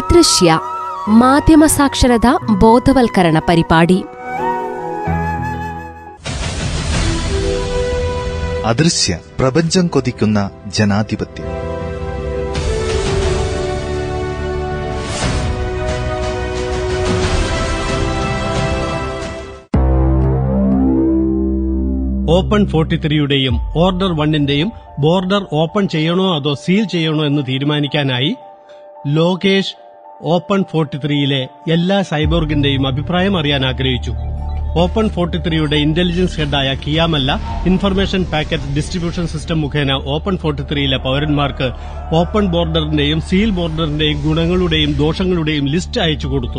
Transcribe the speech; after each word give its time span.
അദൃശ്യ 0.00 0.60
മാധ്യമ 1.08 1.66
സാക്ഷരത 1.66 2.28
ബോധവൽക്കരണ 2.62 3.38
പരിപാടി. 3.48 4.02
അദൃശ്യ 8.64 9.18
പ്രപഞ്ചം 9.38 9.86
കൊതിക്കുന്ന 9.86 10.50
ജനാധിപത്യം. 10.66 11.48
ഓപ്പൺ 22.30 22.66
ഫോർട്ടി 22.66 22.96
ത്രീയുടെയും 22.96 23.60
ഓർഡർ 23.76 24.12
വണ്ണിന്റെയും 24.12 24.72
ബോർഡർ 24.98 25.46
ഓപ്പൺ 25.52 25.88
ചെയ്യണോ 25.88 26.36
അതോ 26.36 26.54
സീൽ 26.54 26.84
ചെയ്യണോ 26.84 27.24
എന്ന് 27.24 27.42
തീരുമാനിക്കാനായി 27.48 28.36
ലോകേഷ് 29.06 29.89
ഓപ്പൺ 30.24 30.64
ഫോർട്ടി 30.72 30.98
ത്രീയിലെ 30.98 31.48
എല്ലാ 31.70 32.02
സൈബോർഗിന്റെയും 32.02 32.86
അഭിപ്രായം 32.86 33.38
അറിയാൻ 33.38 33.66
ആഗ്രഹിച്ചു. 33.66 34.12
ഓപ്പൺ 34.78 35.08
ഫോർട്ടി 35.08 35.38
ത്രീയുടെ 35.38 35.76
intelligence 35.76 36.40
ഹെഡായ 36.40 36.74
Kiyamalla 36.74 37.40
information 37.66 38.24
packet 38.24 38.76
distribution 38.76 39.26
system 39.26 39.60
മുഖേന 39.60 39.92
ഓപ്പൺ 39.92 40.36
ഫോർട്ടി 40.36 40.62
ത്രീയിലെ 40.62 40.96
പൌരന്മാർക്ക് 40.96 41.72
ഓപ്പൺ 42.14 42.46
ബോർഡറിന്റെയും 42.46 43.20
സീൽ 43.20 43.50
ബോർഡറിന്റെയും 43.50 44.22
ഗുണങ്ങളുടെയും 44.22 44.92
ദോഷങ്ങളുടെയും 44.92 45.66
ലിസ്റ്റ് 45.66 46.00
അയച്ചു 46.00 46.26
കൊടുത്തു. 46.26 46.58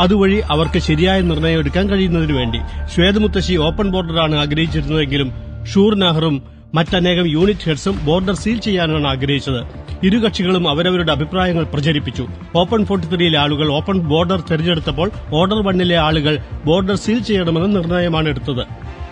അതുവഴി 0.00 0.42
അവർക്ക് 0.50 0.78
ശരിയായ 0.78 1.20
നിർണയം 1.20 1.58
എടുക്കാൻ 1.58 1.90
കഴിയുന്നതിനു 1.90 2.32
വേണ്ടി 2.32 2.58
ശ്വേതമുത്തശ്ശി 2.94 3.54
ഓപ്പൺ 3.56 3.90
ബോർഡറാണ് 3.90 4.36
ആഗ്രഹിച്ചിരുന്നതെങ്കിലും 4.36 5.32
ഷൂർ 5.74 5.94
നെഹ്റും 5.94 6.42
മറ്റനേകം 6.74 7.26
യൂണിറ്റ് 7.26 7.60
ഹെഡ്സും 7.66 8.00
ബോർഡർ 8.04 8.34
സീൽ 8.34 8.60
ചെയ്യാനാണ് 8.60 9.06
ആഗ്രഹിച്ചത്. 9.06 9.60
ഇരു 10.06 10.18
കക്ഷികളും 10.18 10.68
അവരവരുടെ 10.68 11.12
അഭിപ്രായങ്ങൾ 11.12 11.64
പ്രചരിപ്പിച്ചു. 11.64 12.26
ഓപ്പൺ 12.56 12.86
ഫോർട്ടി 12.86 13.16
ത്രീയിലെ 13.16 13.38
ആളുകൾ 13.38 13.72
ഓപ്പൺ 13.72 13.98
ബോർഡർ 13.98 14.40
തെരഞ്ഞെടുത്തപ്പോൾ 14.40 15.10
ഓർഡർ 15.32 15.66
വണ്ണിലെ 15.66 15.96
ആളുകൾ 15.96 16.38
ബോർഡർ 16.64 16.94
സീൽ 16.94 17.18
ചെയ്യണമെന്ന 17.18 17.66
നിർണയമാണ് 17.66 18.28
എടുത്തത്. 18.28 18.66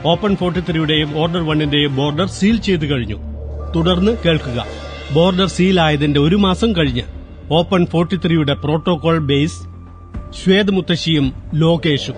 ഓപ്പൺ 0.06 0.36
ഫോർട്ടി 0.36 0.60
ത്രീയുടെയും 0.60 1.18
ഓർഡർ 1.18 1.46
വണ്ണിന്റെയും 1.46 1.96
ബോർഡർ 1.96 2.26
സീൽ 2.26 2.56
ചെയ്തു 2.56 2.86
കഴിഞ്ഞു. 2.86 3.18
തുടർന്ന് 3.76 4.16
കേൾക്കുക. 4.26 4.64
ബോർഡർ 5.14 5.46
സീൽ 5.46 5.80
ആയതിന്റെ 5.80 6.20
ഒരു 6.20 6.36
മാസം 6.36 6.76
കഴിഞ്ഞ്. 6.76 7.02
ഓപ്പൺ 7.52 7.86
ഫോർട്ടി 7.86 8.16
ത്രീയുടെ 8.16 8.54
പ്രോട്ടോകോൾ 8.54 9.18
ബേസ് 9.18 9.58
ശ്വേത് 10.44 10.70
മുത്തശ്ശിയും 10.70 11.32
ലോകേഷും. 11.54 12.14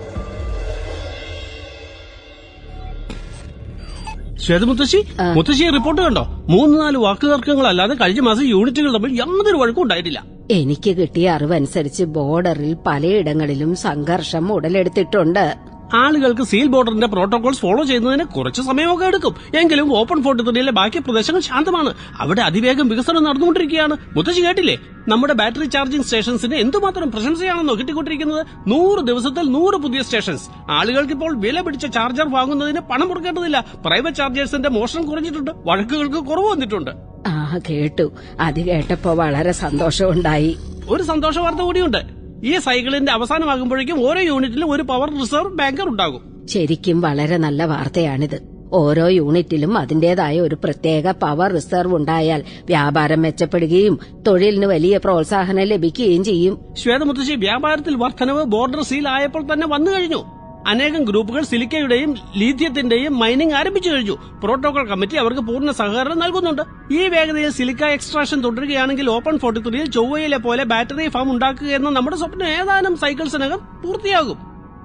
ശ്വേത 4.45 4.63
മുത്തശ്ശി? 4.63 4.99
മുത്തശ്ശി 5.37 5.65
റിപ്പോർട്ട് 5.69 6.01
കണ്ടോ? 6.01 6.23
മൂന്ന് 6.49 6.81
നാല് 6.81 6.97
വാക്ക് 6.97 7.25
തർക്കങ്ങളല്ലാതെ 7.27 7.95
കഴിഞ്ഞ 8.01 8.19
മാസം 8.19 8.45
യൂണിറ്റുകൾ 8.49 8.93
തമ്മിൽ 8.93 9.11
യാതൊരു 9.19 9.57
വഴക്കും 9.57 9.83
ഉണ്ടായിട്ടില്ല. 9.83 10.19
എനിക്ക് 10.51 10.91
കിട്ടിയ 10.97 11.29
അറിവനുസരിച്ച് 11.31 12.03
ബോർഡറിൽ 12.03 12.75
പലയിടങ്ങളിലും 12.87 13.75
സംഘർഷം 13.75 14.53
ഉടലെടുത്തിട്ടുണ്ട്. 14.53 15.70
ആളുകൾക്ക് 15.93 16.41
സീൽ 16.41 16.67
ബോർഡറിന്റെ 16.67 17.07
പ്രോട്ടോകോൾസ് 17.07 17.59
ഫോളോ 17.59 17.83
ചെയ്യുന്നതിന് 17.83 18.23
കുറച്ച് 18.23 18.61
സമയമൊക്കെ 18.61 19.05
എടുക്കും. 19.05 19.35
എങ്കിലും 19.59 19.97
ഓപ്പൺ 19.97 20.23
ഫോർട്ട് 20.23 20.43
ത്രീയിലെ 20.43 20.71
ബാക്കി 20.71 20.99
പ്രദേശങ്ങൾ 20.99 21.41
ശാന്തമാണ്. 21.41 21.93
അവിടെ 22.19 22.41
അതിവേഗം 22.41 22.87
വികസനം 22.87 23.23
നടന്നുകൊണ്ടിരിക്കുകയാണ്. 23.23 23.97
മുത്തശ്ശി 24.15 24.41
കേട്ടില്ലേ? 24.41 24.77
നമ്മുടെ 25.07 25.33
ബാറ്ററി 25.33 25.65
ചാർജിംഗ് 25.65 26.03
സ്റ്റേഷൻസിന് 26.03 26.55
എന്തുമാത്രം 26.55 27.11
പ്രശംസയാണെന്നോ 27.11 27.75
കിട്ടിക്കൊണ്ടിരിക്കുന്നത്? 27.75 28.45
നൂറ് 28.67 29.07
ദിവസത്തിൽ 29.07 29.41
നൂറ് 29.41 29.75
പുതിയ 29.75 30.01
സ്റ്റേഷൻസ് 30.01 30.49
ആളുകൾക്ക് 30.71 31.13
ഇപ്പോൾ 31.13 31.39
വില 31.39 31.61
പിടിച്ച 31.61 31.85
ചാർജർ 31.85 32.31
വാങ്ങുന്നതിന് 32.31 32.79
പണം 32.79 33.07
കൊടുക്കേണ്ടതില്ല. 33.07 33.65
പ്രൈവറ്റ് 33.85 34.15
ചാർജേഴ്സിന്റെ 34.15 34.69
മോഷണം 34.69 35.05
കുറഞ്ഞിട്ടുണ്ട്. 35.05 35.51
വഴക്കുകൾക്ക് 35.65 36.15
കുറവ് 36.15 36.45
വന്നിട്ടുണ്ട്. 36.45 36.91
ആ 37.27 37.57
കേട്ടു. 37.69 38.11
അത് 38.39 38.59
കേട്ടപ്പോ 38.59 39.13
വളരെ 39.13 39.51
സന്തോഷമുണ്ടായി 39.51 40.57
ഒരു 40.89 41.03
സന്തോഷ 41.03 41.37
വാർത്ത 41.37 41.59
കൂടിയുണ്ട്. 41.59 42.20
ഈ 42.43 42.57
സൈക്കിളിന്റെ 42.57 43.11
അവസാനമാകുമ്പോഴേക്കും 43.11 44.09
ഓരോ 44.09 44.21
യൂണിറ്റിലും 44.21 44.71
ഒരു 44.71 44.83
പവർ 44.83 45.21
റിസർവ് 45.21 45.55
ബാങ്കർ 45.55 45.87
ഉണ്ടാകും. 45.87 46.47
ശരിക്കും 46.47 47.01
വളരെ 47.01 47.37
നല്ല 47.37 47.65
വാർത്തയാണിത്. 47.65 48.51
ഓരോ 48.73 49.07
യൂണിറ്റിലും 49.07 49.77
അതിന്റേതായ 49.77 50.39
ഒരു 50.39 50.57
പ്രത്യേക 50.63 51.11
പവർ 51.11 51.53
റിസർവ് 51.53 51.95
ഉണ്ടായാൽ 51.95 52.43
വ്യാപാരം 52.65 53.21
മെച്ചപ്പെടുകയും 53.21 53.99
തൊഴിലിന് 54.27 54.65
വലിയ 54.65 54.97
പ്രോത്സാഹനം 54.97 55.63
ലഭിക്കുകയും 55.63 56.23
ചെയ്യും. 56.23 56.75
ശ്വേതമുത്തശ്ശി 56.75 57.33
വ്യാപാരത്തിൽ 57.33 57.95
വർധനവ് 57.95 58.43
ബോർഡർ 58.43 58.83
സീൽ 58.83 59.07
ആയപ്പോൾ 59.07 59.53
തന്നെ 59.53 59.67
വന്നു 59.67 59.91
കഴിഞ്ഞു. 59.91 60.40
അനേകം 60.67 61.03
ഗ്രൂപ്പുകൾ 61.03 61.43
സിലിക്കയുടെയും 61.43 62.17
ലീഥ്യത്തിന്റെയും 62.35 63.19
മൈനിങ് 63.19 63.53
ആരംഭിച്ചു 63.53 63.89
കഴിഞ്ഞു. 63.89 64.17
പ്രോട്ടോകോൾ 64.43 64.87
കമ്മിറ്റി 64.87 65.15
അവർക്ക് 65.15 65.41
പൂർണ 65.41 65.71
സഹകരണം 65.71 66.19
നൽകുന്നുണ്ട്. 66.19 66.61
ഈ 66.93 67.07
വേഗതയിൽ 67.07 67.51
സിലിക്ക 67.51 67.85
എക്സ്ട്രാക്ഷൻ 67.85 68.43
തുടരുകയാണെങ്കിൽ 68.43 69.09
ഓപ്പൺ 69.09 69.39
ഫോർട്ടി 69.39 69.69
ത്രീയിൽ 69.69 69.91
ചൊവ്വയിലെ 69.91 70.37
പോലെ 70.37 70.63
ബാറ്ററി 70.63 71.09
ഫാം 71.09 71.31
ഉണ്ടാക്കുക 71.31 71.67
എന്ന 71.67 71.89
നമ്മുടെ 71.89 72.17
സ്വപ്നം 72.17 72.47
ഏതാനും 72.47 72.97
സൈക്കിൾസിനകം 72.97 73.59
പൂർത്തിയാകും. 73.83 74.37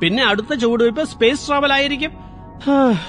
പിന്നെ 0.03 0.25
അടുത്ത 0.25 0.55
ചുവടുവയ്പ് 0.55 1.03
സ്പേസ് 1.05 1.49
ട്രാവൽ 1.49 1.73
ആയിരിക്കും. 1.73 2.11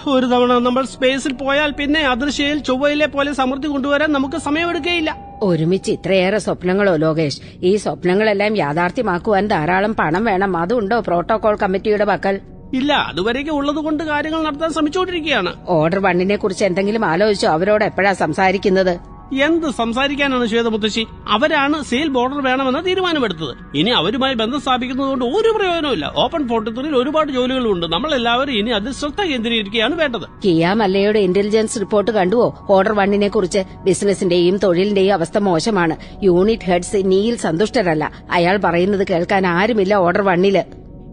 ഒരു 0.07 0.25
തവണ 0.25 0.53
നമ്മൾ 0.53 0.85
സ്പേസിൽ 0.85 1.33
പോയാൽ 1.33 1.71
പിന്നെ 1.71 1.99
അദൃശ്യയിൽ 1.99 2.57
ചൊവ്വയിലെ 2.57 3.05
പോലെ 3.05 3.33
സമൃദ്ധി 3.33 3.67
കൊണ്ടുവരാൻ 3.67 4.11
നമുക്ക് 4.11 4.37
സമയമെടുക്കുകയില്ല. 4.37 5.17
ഒരുമിച്ച് 5.41 5.91
ഇത്രയേറെ 5.91 6.37
സ്വപ്നങ്ങളോ 6.37 6.95
ലോകേഷ്? 6.95 7.41
ഈ 7.63 7.75
സ്വപ്നങ്ങളെല്ലാം 7.75 8.57
യാഥാർത്ഥ്യമാക്കുവാൻ 8.57 9.47
ധാരാളം 9.47 9.95
പണം 9.95 10.25
വേണം. 10.25 10.57
അതുണ്ടോ 10.57 10.99
പ്രോട്ടോകോൾ 10.99 11.55
കമ്മിറ്റിയുടെ 11.55 12.05
പക്കൽ? 12.05 12.39
ഇല്ല 12.73 12.93
അതുവരെയൊക്കെ 12.93 13.51
ഉള്ളത് 13.51 13.75
കൊണ്ട് 13.75 14.03
കാര്യങ്ങൾ 14.03 14.43
നടത്താൻ 14.43 14.73
ശ്രമിച്ചുകൊണ്ടിരിക്കുകയാണ്. 14.73 15.53
ഓർഡർ 15.69 15.99
വണ്ണിനെ 15.99 16.35
കുറിച്ച് 16.35 16.65
എന്തെങ്കിലും 16.65 17.05
ആലോചിച്ചോ? 17.05 17.49
അവരോട് 17.49 17.83
എപ്പോഴാ 17.83 18.13
സംസാരിക്കുന്നത്? 18.13 18.99
എന്ത് 19.33 19.67
സംസാരിക്കാനാണ് 19.71 20.45
ശ്വേത 20.45 20.67
മുത്തശ്ശി? 20.67 21.07
അവരാണ് 21.27 21.83
സെയിൽ 21.83 22.07
ബോർഡർ 22.07 22.43
വേണമെന്ന 22.43 22.81
തീരുമാനമെടുത്തത്. 22.81 23.77
ഇനി 23.77 23.89
അവരുമായി 23.89 24.33
ബന്ധം 24.33 24.61
സ്ഥാപിക്കുന്നതുകൊണ്ട് 24.61 25.25
ഒരു 25.25 25.53
പ്രയോജനമില്ല 25.55 26.13
ഓപ്പൺ 26.15 26.47
ഫോർട്ടിൽ 26.47 26.95
ഒരുപാട് 26.95 27.31
ജോലികളുണ്ട്. 27.31 27.85
നമ്മൾ 27.85 28.13
എല്ലാവരും 28.13 28.51
ഇനി 28.51 28.69
അതിൽ 28.69 28.91
ശ്രദ്ധ 28.91 29.21
കേന്ദ്രീകരിക്കുകയാണ് 29.21 29.95
വേണ്ടത്. 29.95 30.23
കിയ 30.43 30.73
മല്ലയുടെ 30.73 31.19
ഇന്റലിജൻസ് 31.19 31.79
റിപ്പോർട്ട് 31.79 32.11
കണ്ടുവോ? 32.11 32.65
ഓർഡർ 32.69 32.93
വണ്ണിനെ 32.93 33.27
കുറിച്ച് 33.27 33.63
ബിസിനസിന്റെയും 33.83 34.57
തൊഴിലിന്റെയും 34.57 35.13
അവസ്ഥ 35.13 35.37
മോശമാണ്. 35.37 35.97
യൂണിറ്റ് 36.23 36.63
ഹെഡ്സ് 36.63 36.95
നീയിൽ 37.05 37.35
സന്തുഷ്ടരല്ല. 37.35 38.11
അയാൾ 38.31 38.57
പറയുന്നത് 38.57 39.07
കേൾക്കാൻ 39.07 39.47
ആരുമില്ല 39.47 39.95
ഓർഡർ 39.95 40.21
വണ്ണിൽ. 40.21 40.63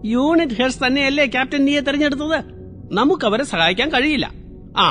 യൂണിറ്റ് 0.04 0.52
ഹെഡ്സ് 0.52 0.86
തന്നെയല്ലേ 0.86 1.26
ക്യാപ്റ്റൻ 1.26 1.64
നീയെ 1.64 1.80
തെരഞ്ഞെടുത്തത്? 1.80 2.38
നമുക്ക് 2.92 3.26
അവരെ 3.26 3.44
സഹായിക്കാൻ 3.44 3.88
കഴിയില്ല. 3.88 4.30
ആ 4.76 4.86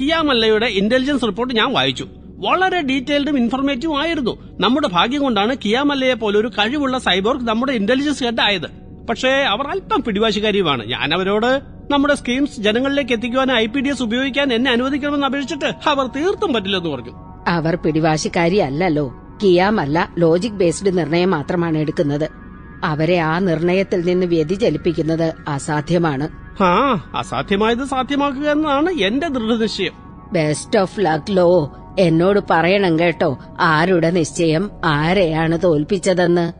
കിയാമല്ലയുടെ 0.00 0.66
ഇന്റലിജൻസ് 0.66 1.24
റിപ്പോർട്ട് 1.26 1.54
ഞാൻ 1.54 1.72
വായിച്ചു. 1.72 2.06
വളരെ 2.38 2.80
ഡീറ്റെയിൽഡും 2.80 3.38
ഇൻഫർമേറ്റീവും 3.38 3.98
ആയിരുന്നു. 3.98 4.56
നമ്മുടെ 4.60 4.88
ഭാഗ്യം 4.88 5.22
കൊണ്ടാണ് 5.22 5.56
കിയാമല്ലയെ 5.64 6.14
പോലെ 6.14 6.38
ഒരു 6.38 6.48
കഴിവുള്ള 6.48 6.98
സൈബോർഗ് 6.98 7.48
നമ്മുടെ 7.48 7.72
ഇന്റലിജൻസ് 7.72 8.24
ഹെഡ് 8.24 8.40
ആയത്. 8.40 8.68
പക്ഷേ 9.08 9.28
അവർ 9.28 9.66
അല്പം 9.66 10.02
പിടിവാശിക്കാരിയുമാണ്. 10.02 10.86
ഞാൻ 10.86 11.14
അവരോട് 11.14 11.60
നമ്മുടെ 11.90 12.14
സ്കീംസ് 12.14 12.60
ജനങ്ങളിലേക്ക് 12.60 13.12
എത്തിക്കുവാൻ 13.12 13.52
ഐ 13.52 13.66
പി 13.66 13.80
ഡി 13.80 13.88
എസ് 13.88 14.02
ഉപയോഗിക്കാൻ 14.02 14.52
എന്നെ 14.52 14.70
അനുവദിക്കണമെന്ന് 14.70 15.26
അപേക്ഷിച്ചിട്ട് 15.26 15.88
അവർ 15.88 16.06
തീർത്തും 16.06 16.52
പറ്റില്ലെന്ന് 16.52 16.90
പറഞ്ഞു. 16.90 17.12
അവർ 17.48 17.76
പിടിവാശിക്കാരി 17.76 18.56
അല്ലല്ലോ 18.56 19.14
കിയാമല്ല 19.42 20.12
ലോജിക് 20.18 20.58
ബേസ്ഡ് 20.62 20.98
നിർണയം 20.98 21.30
മാത്രമാണ് 21.30 21.78
എടുക്കുന്നത്. 21.78 22.45
അവരെ 22.84 23.18
ആ 23.18 23.38
നിർണയത്തിൽ 23.38 24.00
നിന്ന് 24.00 24.26
വ്യതിചലിപ്പിക്കുന്നത് 24.26 25.34
അസാധ്യമാണ്. 25.48 26.28
ആ 26.62 26.92
അസാധ്യമായത് 27.14 27.84
സാധ്യമാക്കുക 27.84 28.50
എന്നാണ് 28.50 28.90
എന്റെ 28.90 29.28
ദൃഢനിശ്ചയം. 29.28 29.92
Best 30.32 30.78
of 30.78 31.00
luck 31.00 31.36
Lo. 31.36 31.76
എന്നോട് 31.98 32.40
പറയണം 32.50 32.98
കേട്ടോ 32.98 33.38
ആരുടെ 33.60 34.10
നിശ്ചയം 34.10 34.70
ആരെയാണ് 34.84 35.58
തോൽപ്പിച്ചതെന്ന്. 35.64 36.52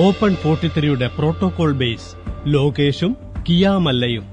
ഓപ്പൺ 0.00 0.34
ഫോർട്ടി 0.34 0.70
ത്രീയുടെ 0.78 1.10
പ്രോട്ടോകോൾ 1.18 1.72
ബേസ് 1.72 2.16
ലോകേഷും 2.46 3.16
കിയാമല്ലയും. 3.48 4.32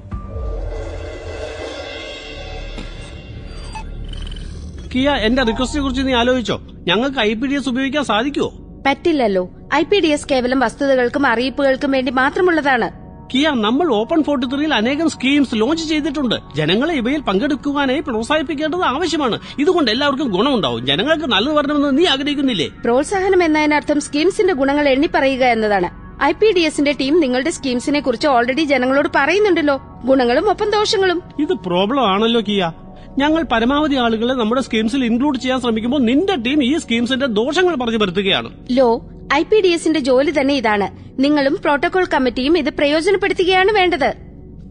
കിയ 4.96 5.10
എന്റെ 5.10 5.44
റിക്വസ്റ്റിനെ 5.44 5.84
കുറിച്ച് 5.84 6.02
നീ 6.02 6.14
ആലോചിച്ചോ? 6.14 6.62
ഞങ്ങൾക്ക് 6.88 7.20
ഐ 7.20 7.34
പി 7.34 7.48
ഡി 7.48 7.54
എസ് 7.54 7.70
ഉപയോഗിക്കാൻ 7.70 8.04
സാധിക്കുമോ 8.04 8.69
പറ്റില്ലല്ലോ. 8.86 9.50
ഐ 9.74 9.84
പി 9.84 10.00
ഡി 10.00 10.08
എസ് 10.08 10.28
കേവലം 10.32 10.60
വസ്തുതകൾക്കും 10.60 11.28
അറിയിപ്പുകൾക്കും 11.28 11.92
വേണ്ടി 11.92 12.12
മാത്രമുള്ളതാണ്. 12.12 12.90
കിയ 13.34 13.50
നമ്മൾ 13.50 13.94
ഓപ്പൺ 13.94 14.24
ഫോർട്ടി 14.24 14.48
ത്രീയിൽ 14.48 14.74
അനേകം 14.74 15.10
സ്കീംസ് 15.10 15.50
ലോഞ്ച് 15.54 15.90
ചെയ്തിട്ടുണ്ട്. 15.90 16.36
ജനങ്ങളെ 16.56 16.94
ഇവയിൽ 16.94 17.22
പങ്കെടുക്കുവാനായി 17.22 18.00
പ്രോത്സാഹിപ്പിക്കേണ്ടത് 18.00 18.82
ആവശ്യമാണ്. 18.82 19.40
ഇതുകൊണ്ട് 19.60 19.92
എല്ലാവർക്കും 19.92 20.30
ഗുണമുണ്ടാവും. 20.30 20.86
ജനങ്ങൾക്ക് 20.86 21.26
നല്ലത് 21.26 21.56
വരണമെന്ന് 21.56 21.98
നീ 21.98 22.06
ആഗ്രഹിക്കുന്നില്ലേ? 22.06 22.68
പ്രോത്സാഹനം 22.68 23.44
എന്നതിനർത്ഥം 23.44 24.02
സ്കീംസിന്റെ 24.02 24.54
ഗുണങ്ങൾ 24.54 24.90
എണ്ണി 24.90 25.10
പറയുക 25.16 25.44
എന്നതാണ്. 25.44 26.10
ഐ 26.24 26.32
പി 26.32 26.52
ഡി 26.52 26.60
എസിന്റെ 26.60 26.92
ടീം 26.92 27.20
നിങ്ങളുടെ 27.20 27.50
സ്കീംസിനെ 27.50 28.00
കുറിച്ച് 28.00 28.28
ഓൾറെഡി 28.28 28.64
ജനങ്ങളോട് 28.64 29.08
പറയുന്നുണ്ടല്ലോ. 29.16 29.82
ഗുണങ്ങളും 30.06 30.50
ഒപ്പം 30.50 30.70
ദോഷങ്ങളും. 30.70 31.22
ഇത് 31.40 31.54
പ്രോബ്ലം 31.54 32.08
ആണല്ലോ 32.10 32.42
കിയ. 32.42 32.72
ഞങ്ങൾ 33.18 33.44
പരമാവധി 33.44 33.96
ആളുകളെ 33.96 34.34
നമ്മുടെ 34.34 34.62
സ്കീംസിൽ 34.62 35.06
ഇൻക്ലൂഡ് 35.06 35.40
ചെയ്യാൻ 35.40 35.62
ശ്രമിക്കുമ്പോൾ 35.62 36.02
നിന്റെ 36.02 36.36
ടീം 36.36 36.64
ഈ 36.64 36.78
സ്കീംസിന്റെ 36.78 37.26
ദോഷങ്ങൾ 37.26 37.76
പറഞ്ഞു 37.76 37.98
വരുത്തുകയാണ്. 37.98 38.50
ലോ 38.72 39.10
ഐ 39.34 39.44
പി 39.44 39.62
ഡി 39.62 39.68
എസിന്റെ 39.68 40.00
ജോലി 40.00 40.34
തന്നെ 40.40 40.54
ഇതാണ്. 40.54 41.22
നിങ്ങളും 41.22 41.58
പ്രോട്ടോകോൾ 41.62 42.06
കമ്മിറ്റിയും 42.14 42.58
ഇത് 42.58 42.70
പ്രയോജനപ്പെടുത്തുകയാണ് 42.70 43.72
വേണ്ടത്. 43.72 44.14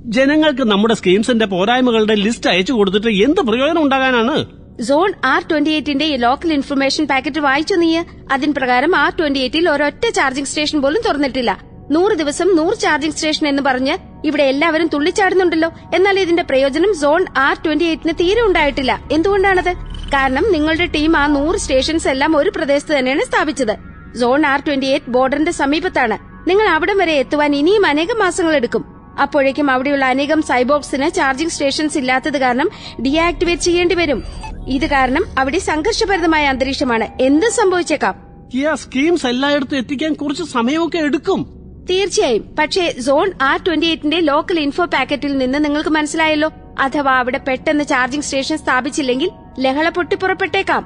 ജനങ്ങൾക്ക് 0.07 0.63
നമ്മുടെ 0.63 0.95
സ്കീംസിന്റെ 0.95 1.47
പോരായ്മകളുടെ 1.47 2.15
ലിസ്റ്റ് 2.15 2.51
അയച്ചു 2.51 2.73
കൊടുത്തിട്ട് 2.73 3.09
എന്ത് 3.09 3.41
പ്രയോജനം 3.41 3.83
ഉണ്ടാകാനാണ്? 3.83 4.47
സോൺ 4.83 5.13
ആർ 5.25 5.43
ട്വന്റി 5.51 5.71
എയ്റ്റിന്റെ 5.71 6.17
ലോക്കൽ 6.17 6.53
ഇൻഫർമേഷൻ 6.53 7.07
പാക്കറ്റ് 7.07 7.41
വായിച്ചു 7.41 7.75
നീ. 7.75 7.99
അതിൻ 8.33 8.55
പ്രകാരം 8.55 8.97
ആർ 8.97 9.13
ട്വന്റി 9.19 9.39
എയ്റ്റിൽ 9.39 9.71
ഒരൊറ്റ 9.71 10.09
ചാർജിംഗ് 10.09 10.49
സ്റ്റേഷൻ 10.49 10.83
പോലും 10.83 11.03
തുറന്നിട്ടില്ല. 11.07 11.63
നൂറ് 11.91 12.13
ദിവസം 12.13 12.57
നൂറ് 12.57 12.79
ചാർജിംഗ് 12.79 13.15
സ്റ്റേഷൻ 13.15 13.49
എന്ന് 13.49 13.63
പറഞ്ഞ് 13.63 14.08
ഇവിടെ 14.25 14.43
എല്ലാവരും 14.43 14.87
തുള്ളിച്ചാടുന്നുണ്ടല്ലോ. 14.87 15.73
എന്നാൽ 15.95 16.21
ഇതിന്റെ 16.21 16.43
പ്രയോജനം 16.43 16.95
സോൺ 16.99 17.27
ആർ 17.37 17.57
ട്വന്റി 17.65 17.85
എയ്റ്റിന് 17.85 18.13
തീരെ 18.21 18.43
ഉണ്ടായിട്ടില്ല. 18.43 19.01
എന്തുകൊണ്ടാണത്? 19.13 19.75
കാരണം 20.13 20.53
നിങ്ങളുടെ 20.53 20.87
ടീം 20.87 21.17
ആ 21.17 21.27
നൂറ് 21.27 21.57
സ്റ്റേഷൻസ് 21.57 22.09
എല്ലാം 22.09 22.37
ഒരു 22.37 22.51
പ്രദേശത്ത് 22.51 22.99
തന്നെയാണ് 22.99 23.23
സ്ഥാപിച്ചത്. 23.23 23.77
സോൺ 24.19 24.47
ആർ 24.47 24.61
ട്വന്റി 24.61 24.87
എയ്റ്റ് 24.87 25.11
ബോർഡറിന്റെ 25.11 25.51
സമീപത്താണ്. 25.51 26.49
നിങ്ങൾ 26.49 26.69
അവിടം 26.69 26.99
വരെ 26.99 27.13
എത്തുവാൻ 27.13 27.55
ഇനിയും 27.55 27.87
അനേകം 27.87 28.19
മാസങ്ങൾ 28.19 28.57
എടുക്കും. 28.57 28.85
അപ്പോഴേക്കും 29.23 29.71
അവിടെയുള്ള 29.71 30.05
അനേകം 30.05 30.43
സൈബോക്സിന് 30.43 31.11
ചാർജിംഗ് 31.11 31.53
സ്റ്റേഷൻസ് 31.53 31.99
ഇല്ലാത്തത് 31.99 32.39
കാരണം 32.39 32.71
ഡീആക്ടിവേറ്റ് 33.03 33.63
ചെയ്യേണ്ടി 33.63 33.95
വരും. 33.95 34.25
ഇത് 34.69 34.87
കാരണം 34.87 35.25
അവിടെ 35.39 35.59
സംഘർഷഭരിതമായ 35.59 36.47
അന്തരീക്ഷമാണ്. 36.47 37.09
എന്ത് 37.21 37.47
സംഭവിച്ചേക്കാം. 37.47 38.29
സ്കീംസ് 38.75 39.27
എല്ലായിടത്തും 39.27 39.77
എത്തിക്കാൻ 39.77 40.13
കുറച്ച് 40.13 40.43
സമയമൊക്കെ 40.43 40.99
എടുക്കും. 40.99 41.58
തീർച്ചയായും. 41.91 42.45
പക്ഷേ 42.59 42.95
സോൺ 43.01 43.33
ആർ 43.43 43.59
ട്വന്റി 43.67 43.87
എയ്റ്റിന്റെ 43.87 44.21
ലോക്കൽ 44.21 44.61
ഇൻഫോ 44.61 44.85
പാക്കറ്റിൽ 44.85 45.39
നിന്ന് 45.39 45.65
നിങ്ങൾക്ക് 45.65 45.91
മനസ്സിലായല്ലോ? 45.91 46.51
അഥവാ 46.79 47.19
അവിടെ 47.19 47.39
പെട്ടെന്ന് 47.39 47.85
ചാർജിംഗ് 47.85 48.25
സ്റ്റേഷൻ 48.25 48.59
സ്ഥാപിച്ചില്ലെങ്കിൽ 48.59 49.31
ലഹള 49.59 49.89
പൊട്ടിപ്പുറപ്പെട്ടേക്കാം 49.89 50.83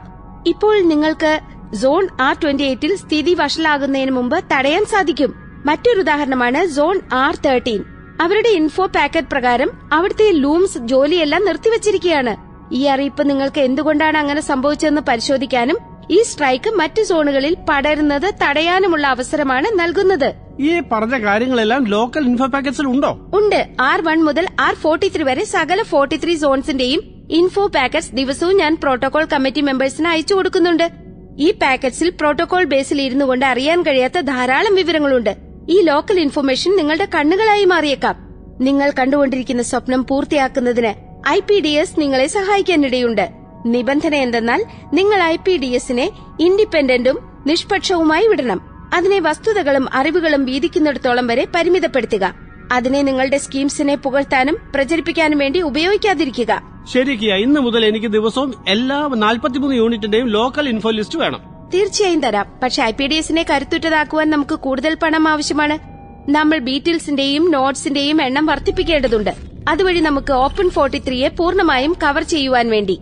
ഇപ്പോൾ 0.46 0.82
നിങ്ങൾക്ക് 0.82 1.40
സോൺ 1.76 2.08
ആർ 2.20 2.37
ട്വന്റി 2.43 2.62
എയ്റ്റിൽ 2.62 2.96
സ്ഥിതി 2.96 3.34
വഷളാകുന്നതിന് 3.34 4.10
മുമ്പ് 4.10 4.44
തടയാൻ 4.52 4.84
സാധിക്കും. 4.84 5.34
മറ്റൊരു 5.66 6.00
ഉദാഹരണമാണ് 6.00 6.66
സോൺ 6.66 7.00
ആർ 7.12 7.34
തേർട്ടീൻ. 7.37 7.84
അവരുടെ 8.20 8.48
ഇൻഫോ 8.48 8.87
പാക്കറ്റ് 8.87 9.28
പ്രകാരം 9.28 9.70
അവിടുത്തെ 9.93 10.31
ലൂംസ് 10.32 10.78
ജോലിയെല്ലാം 10.78 11.44
നിർത്തിവച്ചിരിക്കുകയാണ്. 11.44 12.34
ഈ 12.75 12.84
അറിയിപ്പ് 12.84 13.31
നിങ്ങൾക്ക് 13.31 13.60
എന്തുകൊണ്ടാണ് 13.60 14.19
അങ്ങനെ 14.19 14.40
സംഭവിച്ചതെന്ന് 14.40 15.02
പരിശോധിക്കാനും 15.08 15.78
ഈ 16.10 16.22
സ്ട്രൈക്ക് 16.22 16.70
മറ്റു 16.70 17.02
സോണുകളിൽ 17.02 17.56
പടരുന്നത് 17.69 18.34
തടയാനുമുള്ള 18.43 19.06
അവസരമാണ് 19.06 19.78
നൽകുന്നത്. 19.78 20.34
ഈ 20.60 20.81
പറഞ്ഞ 20.93 21.25
കാര്യങ്ങളെല്ലാം 21.25 21.84
ലോക്കൽ 21.84 22.25
ഇൻഫോ 22.25 22.46
പാക്കറ്റ്സിൽ 22.46 22.87
ഉണ്ടോ? 22.87 23.31
ഉണ്ട്. 23.34 23.69
ആർ 23.81 24.02
വൺ 24.02 24.25
മുതൽ 24.25 24.46
ആർ 24.60 24.75
ഫോർട്ടി 24.75 25.08
ത്രീ 25.08 25.22
വരെ 25.22 25.44
സകല 25.44 25.82
ഫോർട്ടി 25.82 26.16
ത്രീ 26.25 26.37
സോൺസിന്റെയും 26.37 27.00
ഇൻഫോ 27.31 27.66
പാക്കറ്റ്സ് 27.66 28.14
ദിവസവും 28.14 28.56
ഞാൻ 28.56 28.76
പ്രോട്ടോകോൾ 28.82 29.25
കമ്മിറ്റി 29.25 29.60
മെമ്പേഴ്സിന് 29.60 30.08
അയച്ചു 30.08 30.34
കൊടുക്കുന്നുണ്ട്. 30.34 30.90
ഈ 31.38 31.50
പാക്കറ്റ്സിൽ 31.50 32.10
പ്രോട്ടോകോൾ 32.10 32.64
ബേസിൽ 32.64 33.00
ഇരുന്നു 33.02 33.25
കൊണ്ട് 33.25 33.46
അറിയാൻ 33.46 33.82
കഴിയാത്ത 33.82 34.20
ധാരാളം 34.20 34.75
വിവരങ്ങളുണ്ട്. 34.75 35.37
ഈ 35.69 35.81
ലോക്കൽ 35.81 36.20
ഇൻഫർമേഷൻ 36.20 36.76
നിങ്ങളുടെ 36.76 37.08
കണ്ണുകളായി 37.14 37.64
മാറിയേക്കാം. 37.64 38.16
നിങ്ങൾ 38.60 38.93
കണ്ടുകൊണ്ടിരിക്കുന്ന 38.98 39.62
സ്വപ്നം 39.62 40.06
പൂർത്തിയാക്കുന്നതിന് 40.06 40.93
ഐ 41.28 41.40
പി 41.40 41.60
ഡി 41.60 41.69
എസ് 41.69 42.00
നിങ്ങളെ 42.00 42.26
സഹായിക്കാനിടയുണ്ട്. 42.26 43.41
നിബന്ധന 43.66 44.14
എന്തെന്നാൽ 44.14 44.64
നിങ്ങൾ 44.92 45.22
ഐ 45.22 45.36
പി 45.36 45.56
ഡി 45.56 45.66
എസിനെ 45.66 46.10
ഇൻഡിപെൻഡന്റും 46.40 47.18
നിഷ്പക്ഷവുമായി 47.46 48.26
വിടണം. 48.26 48.60
അതിനെ 48.94 49.20
വസ്തുതകളും 49.20 49.94
അറിവുകളും 49.94 50.44
വീതിക്കുന്നിടത്തോളം 50.44 51.26
വരെ 51.26 51.46
പരിമിതപ്പെടുത്തുക. 51.54 52.34
അതിനെ 52.72 53.02
നിങ്ങളുടെ 53.02 53.38
സ്കീംസിനെ 53.38 53.94
പുകഴ്ത്താനും 53.94 54.58
പ്രചരിപ്പിക്കാനും 54.74 55.38
വേണ്ടി 55.38 55.60
ഉപയോഗിക്കാതിരിക്കുക. 55.60 56.62
ശരി 56.92 57.16
കിയ 57.16 57.34
ഇന്ന് 57.34 57.60
മുതൽ 57.60 57.84
എനിക്ക് 57.84 58.06
ദിവസവും 58.06 58.54
എല്ലാ 58.68 59.10
നാൽപ്പത്തിമൂന്ന് 59.14 59.76
യൂണിറ്റിന്റെയും 59.76 60.28
ലോക്കൽ 60.28 60.68
ഇൻഫോ 60.68 60.90
ലിസ്റ്റ് 60.90 61.18
വേണം. 61.18 61.40
തീർച്ചയായും 61.74 62.20
തരാം. 62.20 62.46
പക്ഷെ 62.62 62.82
ഐ 62.82 62.92
പി 62.92 63.06
ഡി 63.06 63.14
എസിനെ 63.14 63.46
കരുത്തുറ്റതാക്കുവാൻ 63.50 64.30
നമുക്ക് 64.30 64.54
കൂടുതൽ 64.54 64.94
പണം 64.94 65.28
ആവശ്യമാണ്. 65.28 65.78
നമ്മൾ 66.30 66.58
ബീറ്റിൽസിന്റെയും 66.58 67.50
നോട്ട്സിന്റെയും 67.50 68.22
എണ്ണം 68.22 68.46
വർദ്ധിപ്പിക്കേണ്ടതുണ്ട്. 68.46 69.30
അതുവഴി 69.68 70.00
നമുക്ക് 70.00 70.32
ഓപ്പൺ 70.32 70.70
ഫോർട്ടി 70.70 70.98
ത്രീയെ 70.98 71.28
പൂർണമായും 71.28 71.96
കവർ 72.02 72.22
ചെയ്യുവാൻ 72.22 72.70
വേണ്ടി. 72.70 73.00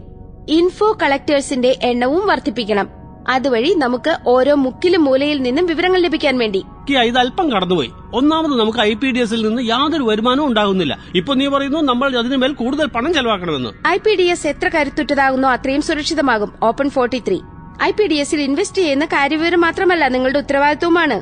ഇൻഫോ 0.48 0.98
കളക്ടേഴ്സിന്റെ 1.02 1.78
എണ്ണവും 1.82 2.26
വർദ്ധിപ്പിക്കണം. 2.26 2.88
അതുവഴി 3.28 3.74
നമുക്ക് 3.78 4.16
ഓരോ 4.26 4.54
മുക്കിലും 4.54 5.04
മൂലയിൽ 5.04 5.42
നിന്നും 5.42 5.66
വിവരങ്ങൾ 5.66 6.00
ലഭിക്കാൻ 6.00 6.38
വേണ്ടി. 6.38 6.64
ഇത് 6.90 7.18
അല്പം 7.18 7.52
കടന്നുപോയി. 7.52 7.90
ഒന്നാമത് 8.14 8.60
നമുക്ക് 8.60 8.78
ഐ 8.78 8.94
പി 8.94 9.10
ഡി 9.10 9.18
എസിൽ 9.18 9.46
നിന്ന് 9.46 9.62
യാതൊരു 9.62 10.02
വരുമാനവും 10.02 10.46
ഉണ്ടാകുന്നില്ല. 10.46 10.98
ഇപ്പൊ 11.14 11.34
നീ 11.34 11.46
പറയുന്നു 11.46 11.78
നമ്മൾ 11.78 12.18
അതിനുമേൽ 12.18 12.52
കൂടുതൽ 12.52 12.86
പണം 12.86 13.14
ചെലവാക്കണമെന്ന്. 13.14 13.88
ഐ 13.88 13.96
പി 13.96 14.14
ഡി 14.14 14.22
എസ് 14.22 14.46
എത്ര 14.46 14.68
കരുത്തുറ്റതാകുന്നോ 14.68 15.48
അത്രയും 15.48 15.82
സുരക്ഷിതമാകും. 15.82 16.52
Open 16.62 16.90
forty 16.90 17.22
three. 17.28 17.40
I 17.82 17.90
P 17.90 18.06
D 18.06 18.14
എസിൽ 18.14 18.40
ഇൻവെസ്റ്റ് 18.40 18.82
ചെയ്യുന്ന 18.82 19.04
കാര്യവിവരം 19.04 19.60
മാത്രമല്ല 19.60 20.08
നിങ്ങളുടെ 20.08 20.38
ഉത്തരവാദിത്വമാണ് 20.38 21.16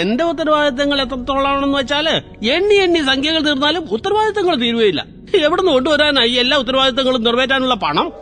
എന്റെ 0.00 0.24
ഉത്തരവാദിത്തങ്ങൾ 0.24 1.00
എത്രത്തോളാണെന്ന് 1.00 1.78
വെച്ചാൽ 1.78 2.08
എണ്ണി 2.48 2.74
എണ്ണി 2.74 2.98
സംഖ്യകൾ 2.98 3.40
തീർന്നാലും 3.40 3.88
ഉത്തരവാദിത്തങ്ങൾ 3.90 4.56
തീരുകയില്ല. 4.56 5.04
നിന്ന് 5.34 5.72
കൊണ്ടുവരാനായി 5.72 6.30
എല്ലാ 6.30 6.58
ഉത്തരവാദിത്തങ്ങളും 6.58 7.24
നിറവേറ്റാനുള്ള 7.24 7.74
പണം? 7.74 8.12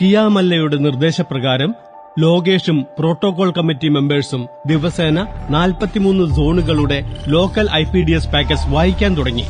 കിയാമല്ലയുടെ 0.00 0.76
നിർദ്ദേശപ്രകാരം 0.76 1.74
ലോകേഷും 2.18 2.86
പ്രോട്ടോകോൾ 2.98 3.50
കമ്മിറ്റി 3.50 3.88
മെമ്പേഴ്സും 3.88 4.48
ദിവസേന 4.66 5.26
നാൽപ്പത്തിമൂന്ന് 5.50 6.34
സോണുകളുടെ 6.34 6.98
local 7.26 7.68
I 7.70 7.84
P 7.84 8.00
D 8.00 8.12
S 8.12 8.28
package 8.28 8.68
വായിക്കാൻ 8.68 9.16
തുടങ്ങി. 9.16 9.46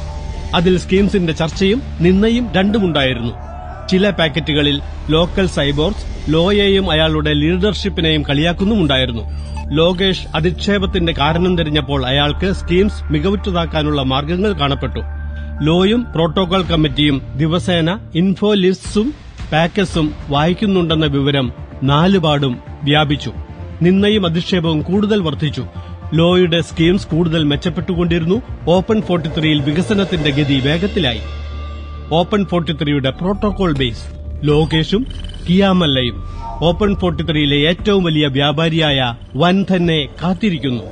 അതിൽ 0.55 0.79
സ്കീംസിന്റെ 0.79 1.33
ചർച്ചയും 1.33 1.83
നിന്നയും 2.01 2.53
രണ്ടുമുണ്ടായിരുന്നു. 2.57 3.54
ചില 3.91 4.11
പാക്കറ്റുകളിൽ 4.11 4.81
ലോക്കൽ 5.11 5.47
സൈബോർസ് 5.47 6.33
ലോയെയും 6.33 6.91
അയാളുടെ 6.91 7.33
ലീഡർഷിപ്പിനെയും 7.33 8.23
കളിയാക്കുന്നുമുണ്ടായിരുന്നു. 8.23 9.23
ലോകേഷ് 9.73 10.27
അധിക്ഷേപത്തിന്റെ 10.35 11.13
കാരണം 11.13 11.59
തിരിഞ്ഞപ്പോൾ 11.59 12.07
അയാൾക്ക് 12.07 12.53
സ്കീംസ് 12.53 13.13
മികവുറ്റതാക്കാനുള്ള 13.13 14.03
മാർഗങ്ങൾ 14.03 14.53
കാണപ്പെട്ടു. 14.53 15.01
ലോയും 15.63 16.07
പ്രോട്ടോകോൾ 16.15 16.63
കമ്മിറ്റിയും 16.63 17.23
ദിവസേന 17.37 17.99
ഇൻഫോ 18.15 18.55
ലിസ്റ്റും 18.55 19.15
പാക്കസും 19.53 20.15
വായിക്കുന്നുണ്ടെന്ന 20.29 21.07
വിവരം 21.07 21.53
നാലുപാടും 21.83 22.59
വ്യാപിച്ചു. 22.85 23.33
നിന്നയും 23.83 24.27
അധിക്ഷേപവും 24.27 24.83
കൂടുതൽ 24.83 25.21
വർദ്ധിച്ചു. 25.23 25.67
ലോയുടെ 26.15 26.61
സ്കീംസ് 26.61 27.07
കൂടുതൽ 27.07 27.45
മെച്ചപ്പെട്ടുകൊണ്ടിരുന്നു. 27.45 28.43
ഓപ്പൺ 28.69 29.03
ഫോർട്ടി 29.03 29.29
ത്രീയിൽ 29.29 29.61
വികസനത്തിന്റെ 29.61 30.31
ഗതി 30.31 30.61
വേഗത്തിലായി. 30.61 31.21
ഓപ്പൺ 32.13 32.45
ഫോർട്ടി 32.45 32.73
ത്രീയുടെ 32.73 33.11
പ്രോട്ടോകോൾ 33.11 33.77
ബേസ് 33.79 34.05
ലോകേഷും 34.45 35.07
കിയാമല്ലയും. 35.49 36.25
ഓപ്പൺ 36.63 36.97
ഫോർട്ടി 36.97 37.23
ത്രീയിലെ 37.23 37.57
ഏറ്റവും 37.57 38.05
വലിയ 38.05 38.27
വ്യാപാരിയായ 38.27 39.15
വൻധനെ 39.37 40.09
കാത്തിരിക്കുന്നു. 40.23 40.83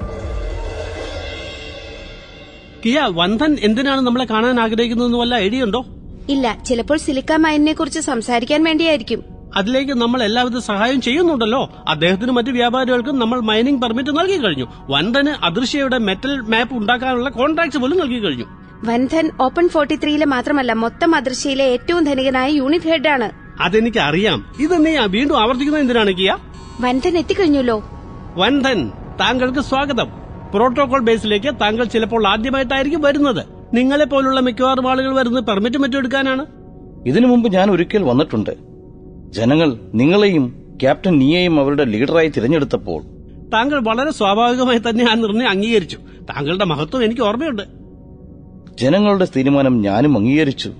കിയ 2.85 3.01
വന്ധൻ 3.11 3.57
എന്തിനാണ് 3.63 4.01
നമ്മളെ 4.01 4.25
കാണാൻ 4.25 4.61
ആഗ്രഹിക്കുന്നതെന്ന് 4.61 5.19
വല്ല 5.19 5.35
ഐഡിയ 5.35 5.65
ഉണ്ടോ 5.65 5.87
ഇല്ല 6.29 6.63
ചിലപ്പോൾ 6.67 6.99
സിലിക്ക 6.99 7.33
മൈനിനെ 7.33 7.73
കുറിച്ച് 7.73 8.01
സംസാരിക്കാൻ 8.01 8.65
വേണ്ടിയായിരിക്കും. 8.65 9.25
അതിലേക്ക് 9.57 9.93
നമ്മൾ 9.93 10.23
എല്ലാവിധ 10.23 10.59
സഹായം 10.59 11.01
ചെയ്യുന്നുണ്ടല്ലോ. 11.01 11.71
അദ്ദേഹത്തിന് 11.89 12.31
മറ്റു 12.31 12.51
വ്യാപാരികൾക്കും 12.51 13.19
നമ്മൾ 13.19 13.41
മൈനിങ് 13.41 13.83
പെർമിറ്റ് 13.83 14.11
നൽകി 14.11 14.37
കഴിഞ്ഞു. 14.37 14.67
വൻധന് 14.89 15.45
അദൃശ്യയുടെ 15.45 15.99
മെറ്റൽ 15.99 16.41
മാപ്പ് 16.41 16.75
ഉണ്ടാക്കാനുള്ള 16.75 17.29
കോൺട്രാക്ട് 17.29 17.79
പോലും 17.79 17.99
നൽകി 17.99 18.19
കഴിഞ്ഞു. 18.19 18.62
വൻധൻ 18.85 19.31
ഓപ്പൺ 19.41 19.69
ഫോർട്ടി 19.69 19.97
ത്രീയിലെ 19.97 20.27
മാത്രമല്ല 20.27 20.73
മൊത്തം 20.73 21.15
അദൃശ്യയിലെ 21.15 21.65
ഏറ്റവും 21.65 22.05
ധനികനായ 22.05 22.51
യൂണിറ്റ് 22.51 22.85
ഹെഡ് 22.85 23.01
ഹെഡാണ്. 23.01 23.31
അതെനിക്ക് 23.61 23.99
അറിയാം 23.99 24.47
ഇത് 24.61 24.87
നീ 24.87 24.97
വീണ്ടും 25.07 25.41
ആവർത്തിക്കുന്നത് 25.41 25.83
എന്തിനാണ് 25.83 26.13
കിയ? 26.15 26.37
വൻധൻ 26.81 27.19
എത്തിക്കഴിഞ്ഞല്ലോ. 27.19 27.85
വൻധൻ 28.37 28.89
താങ്കൾക്ക് 29.21 29.59
സ്വാഗതം. 29.59 30.09
പ്രോട്ടോകോൾ 30.55 31.01
ബേസിലേക്ക് 31.01 31.55
താങ്കൾ 31.61 31.85
ചിലപ്പോൾ 31.85 32.27
ആദ്യമായിട്ടായിരിക്കും 32.29 33.03
വരുന്നത്. 33.03 33.47
നിങ്ങളെ 33.75 34.05
പോലുള്ള 34.05 34.41
മിക്കവാറും 34.41 34.91
ആളുകൾ 34.91 35.17
വരുന്നത് 35.17 35.45
പെർമിറ്റ് 35.45 35.79
മറ്റും 35.79 35.99
എടുക്കാനാണ്. 35.99 36.47
ഇതിനു 37.07 37.27
മുമ്പ് 37.27 37.53
ഞാൻ 37.53 37.71
ഒരിക്കൽ 37.71 38.03
വന്നിട്ടുണ്ട്. 38.03 38.51
ജനങ്ങൾ 39.31 39.79
നിങ്ങളെയും 39.95 40.77
ക്യാപ്റ്റൻ 40.83 41.19
നീയെയും 41.19 41.61
അവരുടെ 41.61 41.85
ലീഡറായി 41.85 42.29
തിരഞ്ഞെടുത്തപ്പോൾ 42.29 43.03
താങ്കൾ 43.51 43.81
വളരെ 43.83 44.13
സ്വാഭാവികമായി 44.13 44.79
തന്നെ 44.79 45.11
ആ 45.11 45.15
നിർണയം 45.15 45.49
അംഗീകരിച്ചു. 45.49 45.97
താങ്കളുടെ 46.31 46.65
മഹത്വം 46.65 47.05
എനിക്ക് 47.05 47.23
ഓർമ്മയുണ്ട്. 47.23 47.82
ജനങ്ങളുടെ 48.79 49.29
തീരുമാനം 49.37 49.83
ഞാനും 49.83 50.17
അംഗീകരിച്ചു. 50.17 50.73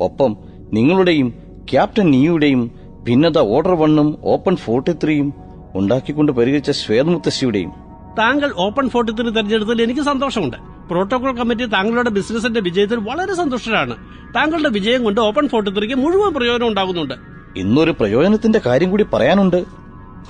ഒപ്പം 0.00 0.36
നിങ്ങളുടെയും 0.72 1.34
ക്യാപ്റ്റൻ 1.70 2.10
നീയുടെയും 2.10 2.70
ഭിന്നത 3.02 3.38
ഓർഡർ 3.38 3.74
വണ്ണും 3.74 4.18
ഓപ്പൺ 4.24 4.56
ഫോർട്ടി 4.56 4.92
ത്രീയും 4.92 5.34
ഉണ്ടാക്കിക്കൊണ്ട് 5.74 6.32
പരിഹരിച്ച 6.32 6.70
ശ്വേതമുത്തശ്ശിയുടെയും 6.70 7.72
താങ്കൾ 8.18 8.52
ഓപ്പൺ 8.56 8.88
ഫോർട്ടി 8.88 9.12
ത്രീ 9.12 9.30
തെരഞ്ഞെടുത്തതിൽ 9.30 9.82
എനിക്ക് 9.82 10.00
സന്തോഷമുണ്ട്. 10.00 10.56
പ്രോട്ടോകോൾ 10.88 11.36
കമ്മിറ്റി 11.36 11.64
താങ്കളുടെ 11.64 12.10
ബിസിനസിന്റെ 12.10 12.60
വിജയത്തിൽ 12.60 12.96
വളരെ 12.96 13.34
സന്തുഷ്ടരാണ്. 13.34 13.96
താങ്കളുടെ 14.36 14.68
വിജയം 14.68 15.04
കൊണ്ട് 15.04 15.20
ഓപ്പൺ 15.20 15.48
ഫോർട്ടി 15.48 15.70
ത്രീക്ക് 15.70 15.94
മുഴുവൻ 15.94 16.34
പ്രയോജനം 16.34 16.68
ഉണ്ടാകുന്നുണ്ട്. 16.68 17.14
ഇന്നൊരു 17.56 17.90
പ്രയോജനത്തിന്റെ 17.90 18.60
കാര്യം 18.66 18.90
കൂടി 18.90 19.06
പറയാനുണ്ട്. 19.12 19.64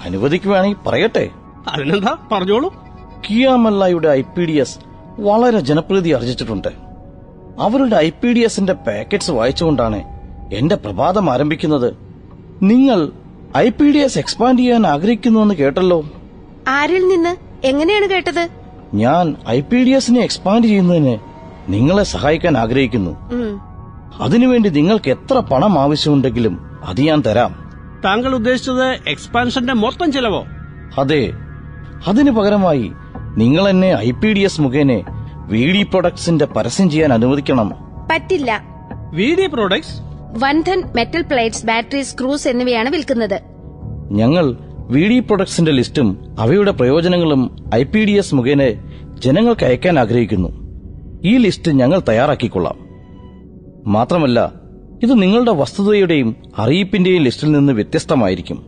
അനുവദിക്കുവാണെങ്കിൽ 0.05 0.77
പറയട്ടെ. 0.87 1.31
അതിനെന്താ? 1.69 2.17
പറഞ്ഞോളൂ. 2.33 2.75
കിയാമല്ലായുടെ 3.31 4.09
ഐ 4.09 4.23
പി 4.23 4.45
ഡി 4.45 4.53
എസ് 4.53 4.79
വളരെ 5.21 5.61
ജനപ്രീതി 5.61 6.11
ആർജിച്ചിട്ടുണ്ട്. 6.11 6.88
അവരുടെ 7.59 7.97
ഐ 7.97 8.11
പി 8.11 8.29
ഡി 8.29 8.39
എസിന്റെ 8.39 8.73
പാക്കറ്റ്സ് 8.73 9.31
വായിച്ചുകൊണ്ടാണ് 9.31 10.05
എന്റെ 10.53 10.75
പ്രഭാതം 10.75 11.33
ആരംഭിക്കുന്നത്. 11.33 11.95
നിങ്ങൾ 12.63 13.13
I 13.57 13.69
P 13.69 13.85
D 13.85 13.99
S 13.99 14.19
expand 14.19 14.59
ചെയ്യാൻ 14.59 14.87
ആഗ്രഹിക്കുന്നുവെന്ന് 14.87 15.55
കേട്ടല്ലോ. 15.55 16.05
ആരിൽ 16.69 17.09
നിന്ന്? 17.09 17.37
എങ്ങനെയാണ് 17.67 18.07
കേട്ടത്? 18.07 18.49
ഞാൻ 18.95 19.37
ഐ 19.49 19.61
പി 19.61 19.77
ഡി 19.77 19.91
എസിനെ 19.91 20.21
എക്സ്പാൻഡ് 20.21 20.65
ചെയ്യുന്നതിന് 20.65 21.19
നിങ്ങളെ 21.69 22.03
സഹായിക്കാൻ 22.03 22.59
ആഗ്രഹിക്കുന്നു. 22.59 23.17
അതിനുവേണ്ടി 24.21 24.69
നിങ്ങൾക്ക് 24.69 25.11
എത്ര 25.11 25.39
പണം 25.39 25.79
ആവശ്യമുണ്ടെങ്കിലും 25.79 26.61
അത് 26.85 27.01
ഞാൻ 27.01 27.23
തരാം. 27.27 27.73
താങ്കൾ 28.05 28.35
ഉദ്ദേശിച്ചത് 28.35 29.09
എക്സ്പാൻഷന്റെ 29.09 29.73
മൊത്തം 29.73 30.13
ചെലവോ? 30.13 30.45
അതെ. 30.99 31.33
അതിനു 32.09 32.31
പകരമായി 32.31 32.93
നിങ്ങൾ 33.37 33.69
എന്നെ 33.69 33.97
ഐ 33.97 34.11
പി 34.11 34.29
ഡി 34.33 34.41
എസ് 34.41 34.61
മുഖേന 34.61 35.03
വി 35.49 35.73
ഡി 35.73 35.83
പ്രൊഡക്ട്സിന്റെ 35.83 36.47
പരസ്യം 36.47 36.91
ചെയ്യാൻ 36.91 37.13
അനുവദിക്കണം 37.13 37.69
പറ്റില്ല. 38.11 38.63
V 39.15 39.35
D 39.35 39.47
products 39.47 40.01
Vandhan 40.39 40.83
metal 40.97 41.23
plates 41.23 41.67
battery 41.67 42.03
screws 42.03 42.49
എന്നിവയാണ് 42.49 42.91
വിൽക്കുന്നത്. 42.91 43.41
ഞങ്ങൾ 44.11 44.57
വി 44.91 45.09
ഡി 45.09 45.21
പ്രൊഡക്ട്സിന്റെ 45.21 45.73
ലിസ്റ്റും 45.73 46.37
അവയുടെ 46.39 46.71
പ്രയോജനങ്ങളും 46.71 47.57
ഐ 47.75 47.83
പി 47.83 48.05
ഡി 48.05 48.11
എസ് 48.11 48.35
മുഖേന 48.35 48.71
ജനങ്ങൾക്ക് 49.19 49.65
അയക്കാൻ 49.67 49.99
ആഗ്രഹിക്കുന്നു. 49.99 50.49
ഈ 51.25 51.37
ലിസ്റ്റ് 51.37 51.73
ഞങ്ങൾ 51.73 52.03
തയ്യാറാക്കിക്കൊള്ളാം. 52.09 52.79
മാത്രമല്ല 53.93 54.53
ഇത് 55.03 55.23
നിങ്ങളുടെ 55.23 55.53
വസ്തുതയുടെയും 55.53 56.37
അറിയിപ്പിന്റെയും 56.59 57.23
ലിസ്റ്റിൽ 57.23 57.53
നിന്ന് 57.53 57.73
വ്യത്യസ്തമായിരിക്കും. 57.73 58.67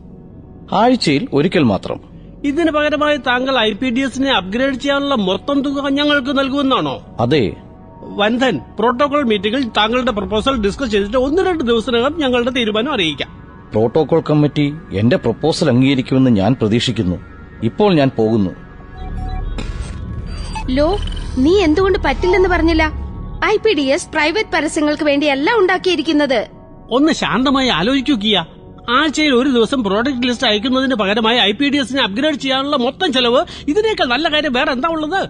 ആഴ്ചയിൽ 0.73 1.27
ഒരിക്കൽ 1.33 1.63
മാത്രം. 1.63 2.10
ഇതിന് 2.43 2.71
പകരമായി 2.71 3.17
താങ്കൾ 3.17 3.57
ഐ 3.59 3.73
പി 3.73 3.89
ഡി 3.89 3.99
എസിനെ 3.99 4.31
അപ്ഗ്രേഡ് 4.31 4.73
ചെയ്യാനുള്ള 4.73 5.15
മൊത്തം 5.15 5.61
തുക 5.61 5.89
ഞങ്ങൾക്ക് 5.89 6.39
നൽകുമെന്നാണോ? 6.39 7.01
അതെ. 7.19 7.53
വന്ധൻ 8.03 8.59
പ്രോട്ടോകോൾ 8.79 9.23
മീറ്റിംഗിൽ 9.23 9.69
താങ്കളുടെ 9.77 10.11
പ്രപ്പോസൽ 10.11 10.61
ഡിസ്കസ് 10.61 10.91
ചെയ്തിട്ട് 10.91 11.17
ഒന്ന് 11.17 11.41
രണ്ട് 11.41 11.63
ദിവസത്തിനകം 11.63 12.15
ഞങ്ങളുടെ 12.17 12.49
തീരുമാനം 12.49 12.93
അറിയിക്കാം. 12.93 13.29
പ്രോട്ടോകോൾ 13.71 14.23
കമ്മിറ്റി 14.29 14.73
എന്റെ 14.93 15.15
പ്രപ്പോസൽ 15.17 15.69
അംഗീകരിക്കുമെന്ന് 15.69 16.31
ഞാൻ 16.31 16.53
പ്രതീക്ഷിക്കുന്നു. 16.53 17.15
ഇപ്പോൾ 17.63 17.93
ഞാൻ 17.93 18.11
പോകുന്നു. 18.17 18.49
ലോ 20.69 20.97
നീ 21.37 21.59
എന്തുകൊണ്ട് 21.59 21.99
പറ്റില്ലെന്ന് 22.05 22.49
പറഞ്ഞില്ല? 22.49 22.91
I 23.45 23.57
P 23.57 23.73
D 23.73 23.81
S 23.81 24.09
private 24.09 24.49
പരസ്യങ്ങൾക്ക് 24.53 25.03
വേണ്ടിയല്ല 25.03 25.51
ഉണ്ടാക്കിയിരിക്കുന്നത്. 25.57 26.47
ഒന്ന് 26.91 27.13
ശാന്തമായി 27.13 27.67
ആലോചിക്കൂ 27.67 28.15
കിയ. 28.15 28.45
ആഴ്ചയിൽ 28.91 29.33
ഒരു 29.33 29.49
ദിവസം 29.49 29.83
പ്രോഡക്റ്റ് 29.83 30.27
ലിസ്റ്റ് 30.27 30.47
അയക്കുന്നതിന് 30.47 30.95
പകരമായി 30.95 31.37
ഐ 31.37 31.51
പി 31.51 31.69
ഡി 31.69 31.77
എസിനെ 31.77 32.01
അപ്ഗ്രേഡ് 32.03 32.35
ചെയ്യാനുള്ള 32.35 32.77
മൊത്തം 32.77 33.13
ചെലവ് 33.13 33.41
ഇതിനേക്കാൾ 33.67 34.05
നല്ല 34.05 34.33
കാര്യം 34.33 34.53
വേറെ 34.53 34.71
എന്താ 34.71 34.89
ഉള്ളത്? 34.89 35.29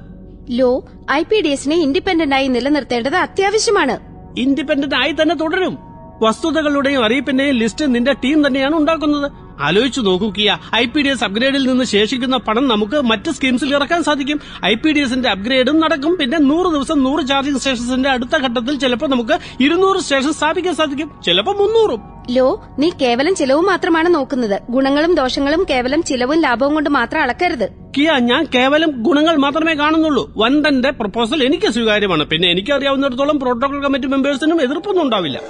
ലോ 0.50 0.86
ഐ 1.12 1.24
പി 1.24 1.41
ഡി 1.41 1.48
എസിനെ 1.48 1.75
ഇൻഡിപെൻഡന്റ് 1.75 2.36
ആയി 2.36 2.48
നിലനിർത്തേണ്ടത് 2.48 3.15
അത്യാവശ്യമാണ്. 3.15 3.96
ഇൻഡിപെൻഡന്റ് 4.38 4.96
ആയി 4.96 5.15
തന്നെ 5.22 5.36
തുടരും. 5.36 5.77
വസ്തുതകളുടെയും 6.22 7.06
അറിയിപ്പിന്റെയും 7.06 7.56
ലിസ്റ്റ് 7.56 7.96
നിന്റെ 7.96 8.13
ടീം 8.13 8.48
തന്നെയാണ് 8.48 8.75
ഉണ്ടാക്കുന്നത്. 8.75 9.32
ആലോചിച്ചു 9.62 10.01
നോക്കൂ 10.01 10.30
Kiya. 10.38 10.58
I 10.75 10.86
P 10.86 11.01
D 11.01 11.10
S 11.10 11.24
അപ്ഗ്രേഡിൽ 11.24 11.63
നിന്ന് 11.68 11.84
ശേഷിക്കുന്ന 11.84 12.38
പണം 12.38 12.68
നമുക്ക് 12.68 13.01
മറ്റ് 13.01 13.32
സ്കീംസിൽ 13.32 13.75
ഇറക്കാൻ 13.75 14.03
സാധിക്കും. 14.03 14.39
ഐ 14.65 14.74
പി 14.74 14.91
ഡി 14.91 15.00
എസിന്റെ 15.00 15.30
അപ്ഗ്രേഡും 15.30 15.80
നടക്കും. 15.80 16.18
പിന്നെ 16.22 16.38
നൂറ് 16.38 16.74
ദിവസം 16.74 17.03
നൂറ് 17.03 17.27
ചാർജിംഗ് 17.27 17.58
സ്റ്റേഷൻസിന്റെ 17.58 18.10
അടുത്ത 18.10 18.36
ഘട്ടത്തിൽ 18.38 18.80
ചിലപ്പോൾ 18.80 19.08
നമുക്ക് 19.08 19.63
ഇരുന്നൂറ് 19.63 20.00
സ്റ്റേഷൻ 20.00 20.34
സ്ഥാപിക്കാൻ 20.34 20.75
സാധിക്കും. 20.75 21.12
ചിലപ്പോൾ 21.25 21.58
മുന്നൂറും. 21.58 22.01
ലോ 22.30 22.48
നീ 22.80 22.89
കേവലം 23.01 23.36
ചിലവ് 23.36 23.62
മാത്രമാണ് 23.62 24.10
നോക്കുന്നത്. 24.15 24.62
ഗുണങ്ങളും 24.70 25.15
ദോഷങ്ങളും 25.15 25.65
കേവലം 25.70 26.03
ചിലവും 26.03 26.41
ലാഭവും 26.41 26.74
കൊണ്ട് 26.74 26.89
മാത്രം 26.89 27.22
അളക്കരുത്. 27.22 27.70
കിയ 27.98 28.12
ഞാൻ 28.20 28.48
കേവലം 28.56 28.91
ഗുണങ്ങൾ 28.98 29.36
മാത്രമേ 29.36 29.74
കാണുന്നുള്ളൂ. 29.74 30.34
വന്ദന്റെ 30.38 30.89
പ്രപ്പോസൽ 30.89 31.44
എനിക്ക് 31.44 31.72
സ്വീകാര്യമാണ്. 31.72 32.25
പിന്നെ 32.25 32.48
എനിക്കറിയാവുന്നിടത്തോളം 32.51 33.39
പ്രോട്ടോകോൾ 33.39 33.84
കമ്മിറ്റി 33.84 34.08
മെമ്പേഴ്സിനും 34.08 34.62
എതിർപ്പൊന്നും 34.62 35.03
ഉണ്ടാവില്ല. 35.03 35.41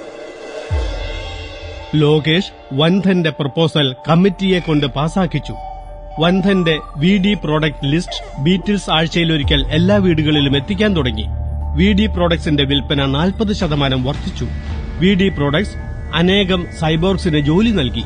ലോകേഷ് 1.94 2.52
വന്ധന്റെ 2.72 3.30
പ്രപ്പോസൽ 3.30 3.96
കമ്മിറ്റിയെ 4.08 4.58
കൊണ്ട് 4.58 4.86
പാസാക്കിച്ചു. 4.86 5.54
വന്ധന്റെ 6.20 6.78
വി 6.96 7.18
ഡി 7.18 7.34
പ്രോഡക്റ്റ് 7.34 7.92
ലിസ്റ്റ് 7.92 8.42
ബീറ്റിൽസ് 8.42 8.90
ആഴ്ചയിലൊരിക്കൽ 8.90 9.66
എല്ലാ 9.70 9.96
വീടുകളിലും 9.96 10.56
എത്തിക്കാൻ 10.56 10.96
തുടങ്ങി. 10.96 11.24
വി 11.76 11.92
ഡി 11.92 12.06
പ്രോഡക്ട്സിന്റെ 12.06 12.64
വിൽപ്പന 12.64 13.06
നാൽപ്പത് 13.06 13.52
ശതമാനം 13.52 14.04
വർദ്ധിച്ചു. 14.04 14.46
വി 14.98 15.14
ഡി 15.14 15.28
പ്രോഡക്ട്സ് 15.28 15.76
അനേകം 16.14 16.66
സൈബോർഗ്സിന് 16.80 17.38
ജോലി 17.38 17.70
നൽകി. 17.70 18.04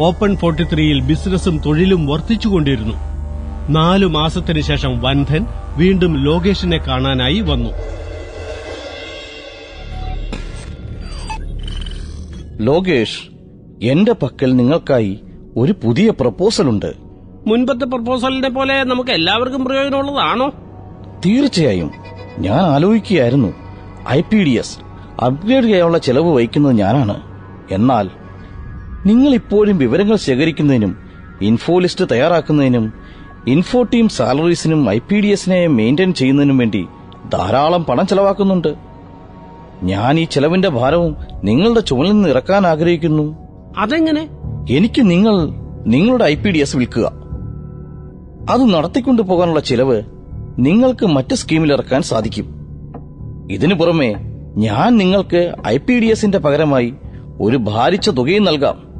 ഓപ്പൺ 0.00 0.36
ഫോർട്ടി 0.36 0.64
ത്രീയിൽ 0.64 1.00
ബിസിനസ്സും 1.00 1.58
തൊഴിലും 1.66 2.06
വർദ്ധിച്ചുകൊണ്ടിരുന്നു. 2.06 2.94
നാലു 3.68 4.06
മാസത്തിനു 4.06 4.60
ശേഷം 4.60 5.00
വന്ധൻ 5.00 5.46
വീണ്ടും 5.76 6.24
ലോകേഷിനെ 6.24 6.78
കാണാനായി 6.78 7.40
വന്നു. 7.40 7.99
ലോകേഷ് 12.60 13.20
എന്റെ 13.82 14.12
പക്കൽ 14.12 14.56
നിങ്ങൾക്കായി 14.56 15.20
ഒരു 15.56 15.74
പുതിയ 15.84 16.10
പ്രപ്പോസൽ 16.10 16.68
ഉണ്ട്. 16.68 16.94
മുൻപത്തെ 17.46 17.84
പ്രപ്പോസലിനെ 17.84 18.48
പോലെ 18.48 18.84
നമുക്ക് 18.84 19.10
എല്ലാവർക്കും 19.10 19.64
പ്രയോജനമുള്ളതാണോ? 19.64 20.52
തീർച്ചയായും. 21.26 21.90
ഞാൻ 22.38 22.60
ആലോചിക്കുകയായിരുന്നു. 22.60 23.54
I 24.10 24.20
P 24.20 24.36
D 24.36 24.50
S 24.50 24.78
upgrade 25.24 25.64
ചെയ്യാനുള്ള 25.64 25.98
ചെലവ് 25.98 26.36
വഹിക്കുന്നത് 26.36 26.76
ഞാനാണ്. 26.76 27.20
എന്നാൽ 27.70 28.10
നിങ്ങൾ 29.06 29.34
ഇപ്പോഴും 29.34 29.78
വിവരങ്ങൾ 29.78 30.16
ശേഖരിക്കുന്നതിനും 30.16 30.96
info 31.42 31.78
list 31.78 32.04
തയ്യാറാക്കുന്നതിനും 32.12 32.92
info 33.46 33.82
team 33.82 34.08
salaries 34.08 34.90
I 34.90 34.98
P 34.98 35.16
D 35.16 35.26
എസിനെ 35.26 35.66
മെയിന്റെയിൻ 35.66 36.14
ചെയ്യുന്നതിനും 36.14 36.58
വേണ്ടി 36.58 36.86
ധാരാളം 37.32 37.84
പണം 37.84 38.06
ചെലവാക്കുന്നുണ്ട്. 38.06 38.89
ഞാൻ 39.82 40.20
ഈ 40.20 40.24
ചെലവിന്റെ 40.24 40.68
ഭാരവും 40.68 41.16
നിങ്ങളുടെ 41.44 41.80
ചുമലിൽ 41.80 42.12
നിന്ന് 42.12 42.28
ഇറക്കാൻ 42.28 42.66
ആഗ്രഹിക്കുന്നു. 42.66 43.36
അതെങ്ങനെ? 43.78 44.28
എനിക്ക് 44.70 45.10
നിങ്ങൾ 45.10 45.48
നിങ്ങളുടെ 45.86 46.24
ഐ 46.24 46.34
പി 46.34 46.50
ഡി 46.50 46.58
എസ് 46.58 46.76
വിൽക്കുക. 46.76 47.12
അത് 48.50 48.74
നടത്തിക്കൊണ്ടു 48.74 49.22
പോകാനുള്ള 49.22 49.60
ചിലവ് 49.60 50.02
നിങ്ങൾക്ക് 50.58 51.06
മറ്റ് 51.06 51.34
സ്കീമിൽ 51.34 51.72
ഇറക്കാൻ 51.72 52.02
സാധിക്കും. 52.02 52.44
ഇതിനു 53.50 53.74
പുറമെ 53.74 54.14
ഞാൻ 54.56 54.96
നിങ്ങൾക്ക് 54.96 55.54
ഐ 55.66 55.76
പി 55.76 56.00
ഡി 56.00 56.06
എസിന്റെ 56.06 56.38
പകരമായി 56.38 56.94
ഒരു 57.40 57.56
ഭാരിച്ച 57.56 58.08
തുകയും 58.08 58.44
നൽകാം. 58.44 58.90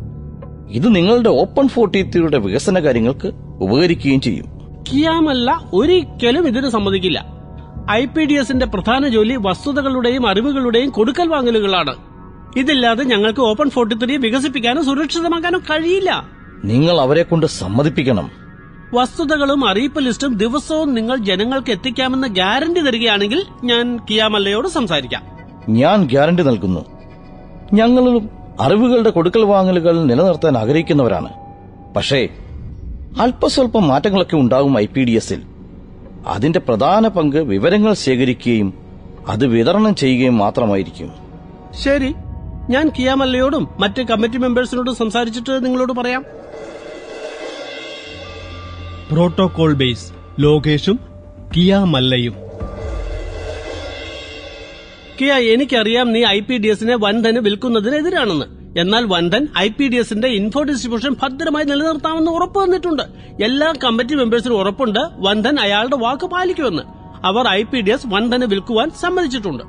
ഇത് 0.70 0.96
നിങ്ങളുടെ 0.96 1.28
ഓപ്പൺ 1.28 1.68
ഫോർട്ടിയുടെ 1.68 2.38
വികസന 2.38 2.78
കാര്യങ്ങൾക്ക് 2.78 3.32
ഉപകരിക്കുകയും 3.60 4.20
ചെയ്യും. 4.20 4.44
കിയാമല്ല 4.92 5.60
ഒരിക്കലും 5.74 6.48
ഇതിന് 6.48 6.68
സമ്മതിക്കില്ല. 6.68 7.39
ഐ 7.90 8.04
പി 8.04 8.24
ഡി 8.24 8.34
എസിന്റെ 8.34 8.66
പ്രധാന 8.66 9.08
ജോലി 9.08 9.36
വസ്തുതകളുടെയും 9.40 10.26
അറിവുകളുടെയും 10.26 10.90
കൊടുക്കൽ 10.90 11.28
വാങ്ങലുകളാണ്. 11.28 11.96
ഇതില്ലാതെ 12.56 13.04
ഞങ്ങൾക്ക് 13.04 13.40
ഓപ്പൺ 13.40 13.70
ഫോർട്ടി 13.70 13.94
ത്രീ 13.94 14.16
വികസിപ്പിക്കാനോ 14.16 14.82
സുരക്ഷിതമാക്കാനോ 14.82 15.58
കഴിയില്ല. 15.58 16.24
നിങ്ങൾ 16.64 17.00
അവരെ 17.00 17.22
കൊണ്ട് 17.22 17.46
സമ്മതിപ്പിക്കണം. 17.46 18.30
വസ്തുതകളും 18.94 19.68
അറിയിപ്പ് 19.68 20.00
ലിസ്റ്റും 20.00 20.36
ദിവസവും 20.36 20.94
നിങ്ങൾ 20.94 21.16
ജനങ്ങൾക്ക് 21.16 21.70
എത്തിക്കാമെന്ന് 21.70 22.28
ഗ്യാരണ്ടി 22.28 22.80
തരികയാണെങ്കിൽ 22.80 23.46
ഞാൻ 23.64 23.98
കിയാമല്ലയോട് 24.10 24.68
സംസാരിക്കാം. 24.68 25.22
ഞാൻ 25.68 26.04
ഗ്യാരണ്ടി 26.04 26.42
നൽകുന്നു. 26.42 26.84
ഞങ്ങളും 27.72 28.30
അറിവുകളുടെ 28.60 29.10
കൊടുക്കൽ 29.10 29.44
വാങ്ങലുകൾ 29.44 30.04
നിലനിർത്താൻ 30.04 30.58
ആഗ്രഹിക്കുന്നവരാണ്. 30.58 31.28
പക്ഷേ 31.96 32.28
അല്പസ്വല്പം 33.20 33.88
മാറ്റങ്ങളൊക്കെ 33.88 34.36
ഉണ്ടാകും 34.36 34.78
ഐ 34.78 34.86
പി 34.86 35.00
ഡി 35.00 35.10
എസിൽ. 35.10 35.42
അതിന്റെ 36.26 36.58
പ്രധാന 36.58 37.08
പങ്ക് 37.08 37.36
വിവരങ്ങൾ 37.36 37.94
ശേഖരിക്കുകയും 37.94 38.74
അത് 39.28 39.46
വിതരണം 39.46 39.94
ചെയ്യുകയും 39.94 40.38
മാത്രമായിരിക്കും. 40.38 41.12
ശരി. 41.84 42.14
ഞാൻ 42.70 42.90
കിയാമല്ലയോടും 42.98 43.68
മറ്റ് 43.78 44.02
കമ്മിറ്റി 44.02 44.36
മെമ്പേഴ്സിനോടും 44.36 44.94
സംസാരിച്ചിട്ട് 44.94 45.64
നിങ്ങളോട് 45.64 45.92
പറയാം. 45.92 46.24
Protocol 49.12 49.74
base. 49.74 50.12
ലോകേഷും 50.40 51.00
കിയാമല്ലയും. 51.56 52.34
കിയ 55.20 55.32
എനിക്കറിയാം 55.32 56.12
നീ 56.12 56.24
ഐ 56.26 56.40
പി 56.40 56.56
ഡി 56.56 56.68
എസിനെ 56.68 56.96
വൻധന് 56.96 57.38
വിൽക്കുന്നതിനെതിരാണെന്ന്. 57.38 58.59
എന്നാൽ 58.78 59.04
വന്ദൻ 59.04 59.48
ഐ 59.58 59.68
പി 59.68 59.88
ഡി 59.88 59.96
എസിന്റെ 59.96 60.28
ഇൻഫോ 60.28 60.62
ഡിസ്ട്രിബ്യൂഷൻ 60.62 61.16
ഭദ്രമായി 61.22 61.64
നിലനിർത്താമെന്ന് 61.64 62.30
ഉറപ്പ് 62.30 62.60
വന്നിട്ടുണ്ട്. 62.60 63.02
എല്ലാ 63.44 63.74
കമ്മിറ്റി 63.84 64.14
മെമ്പേഴ്സിനും 64.14 64.54
ഉറപ്പുണ്ട് 64.54 64.98
വന്ദൻ 65.16 65.60
അയാളുടെ 65.60 65.96
വാക്ക് 65.96 66.26
പാലിക്കുമെന്ന്. 66.26 66.82
അവർ 67.26 67.48
ഐ 67.48 67.62
പി 67.62 67.80
ഡി 67.80 67.90
എസ് 67.90 68.06
വൻധന് 68.06 68.44
വിൽക്കുവാൻ 68.44 68.90
സമ്മതിച്ചിട്ടുണ്ട്. 68.90 69.64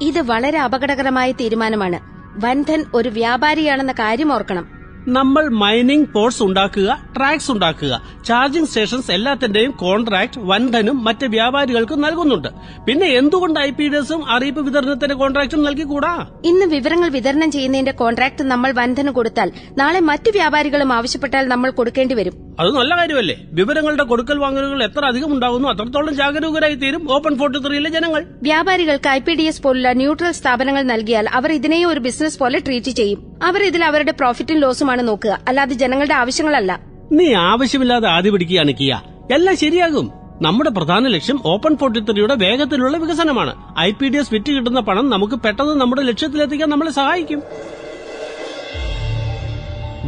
ഇത് 0.00 0.20
വളരെ 0.20 0.58
അപകടകരമായ 0.58 1.32
തീരുമാനമാണ്. 1.32 2.00
വന്ധൻ 2.46 2.84
ഒരു 2.94 3.08
വ്യാപാരിയാണെന്ന 3.08 3.92
കാര്യം 3.92 4.32
ഓർക്കണം. 4.32 4.81
നമ്മൾ 5.06 5.48
മൈനിങ് 5.48 6.06
പോർട്സ് 6.12 6.42
ഉണ്ടാക്കുക 6.42 6.98
ട്രാക്സ് 7.16 7.50
ഉണ്ടാക്കുക 7.50 8.02
ചാർജിംഗ് 8.24 8.68
സ്റ്റേഷൻസ് 8.68 9.10
എല്ലാത്തിന്റെയും 9.10 9.72
കോൺട്രാക്ട് 9.72 10.40
വൻധനും 10.40 11.04
മറ്റ് 11.04 11.26
വ്യാപാരികൾക്കും 11.26 12.00
നൽകുന്നുണ്ട്. 12.00 12.48
പിന്നെ 12.86 13.06
എന്തുകൊണ്ട് 13.06 13.60
ഐ 13.60 13.70
പി 13.70 13.88
ഡിസും 13.88 14.30
അറിയിപ്പ് 14.30 14.60
വിതരണത്തിന്റെ 14.60 15.14
കോൺട്രാക്റ്റും 15.14 15.62
നൽകിക്കൂടാ? 15.62 16.26
ഇന്ന് 16.44 16.66
വിവരങ്ങൾ 16.66 17.08
വിതരണം 17.08 17.50
ചെയ്യുന്നതിന്റെ 17.50 17.92
കോൺട്രാക്ട് 17.92 18.42
നമ്മൾ 18.42 18.72
വന്ധന് 18.72 19.08
കൊടുത്താൽ 19.08 19.52
നാളെ 19.76 20.00
മറ്റു 20.00 20.30
വ്യാപാരികളും 20.30 20.92
ആവശ്യപ്പെട്ടാൽ 20.92 21.48
നമ്മൾ 21.48 21.70
കൊടുക്കേണ്ടി 21.70 22.14
വരും. 22.14 22.51
അത് 22.60 22.70
നല്ല 22.76 22.96
കാര്യമല്ലേ? 22.96 23.36
വിവരങ്ങളുടെ 23.52 24.02
കൊടുക്കൽ 24.02 24.38
വാങ്ങലുകൾ 24.38 24.82
എത്ര 24.84 25.04
അധികം 25.04 25.32
ഉണ്ടാകുന്നു 25.32 25.68
അത്രത്തോളം 25.68 26.14
ജാഗരൂകരായി 26.14 26.74
തീരും 26.74 27.12
ഓപ്പൺ 27.12 27.38
ഫോർട്ടി 27.38 27.58
ത്രീയിലെ 27.58 27.90
ജനങ്ങൾ. 27.90 28.24
വ്യാപാരികൾക്ക് 28.42 29.08
ഐ 29.08 29.18
പി 29.18 29.34
ഡി 29.34 29.42
എസ് 29.42 29.62
പോലുള്ള 29.62 29.92
ന്യൂട്രൽ 29.92 30.32
സ്ഥാപനങ്ങൾ 30.32 30.82
നൽകിയാൽ 30.82 31.28
അവർ 31.28 31.52
ഇതിനെയും 31.52 31.88
ഒരു 31.88 32.00
ബിസിനസ് 32.00 32.38
പോലെ 32.38 32.58
ട്രീറ്റ് 32.58 32.90
ചെയ്യും. 32.90 33.36
അവർ 33.42 33.62
ഇതിൽ 33.62 33.84
അവരുടെ 33.84 34.12
പ്രോഫിറ്റും 34.12 34.58
ലോസുമാണ് 34.58 35.08
നോക്കുക. 35.08 35.40
അല്ലാതെ 35.48 35.74
ജനങ്ങളുടെ 35.74 36.14
ആവശ്യങ്ങളല്ല. 36.14 36.80
നീ 37.12 37.32
ആവശ്യമില്ലാതെ 37.34 38.08
ആദ്യ 38.08 38.30
പിടിക്കുകയാണ് 38.30 38.72
കിയ. 38.80 39.00
എല്ലാം 39.32 39.56
ശരിയാകും. 39.56 40.12
നമ്മുടെ 40.42 40.70
പ്രധാന 40.70 41.08
ലക്ഷ്യം 41.08 41.40
ഓപ്പൺ 41.46 41.76
ഫോർട്ടി 41.76 42.00
ത്രീയുടെ 42.00 42.34
വേഗത്തിലുള്ള 42.34 42.96
വികസനമാണ്. 42.96 43.54
ഐ 43.80 43.90
പി 43.90 44.08
ഡി 44.08 44.16
എസ് 44.16 44.32
വിറ്റ് 44.32 44.52
കിട്ടുന്ന 44.52 44.80
പണം 44.80 45.10
നമുക്ക് 45.10 45.34
പെട്ടെന്ന് 45.34 45.80
നമ്മുടെ 45.80 46.02
ലക്ഷ്യത്തിലെത്തിക്കാൻ 46.02 46.68
നമ്മളെ 46.70 46.90
സഹായിക്കും. 46.90 47.42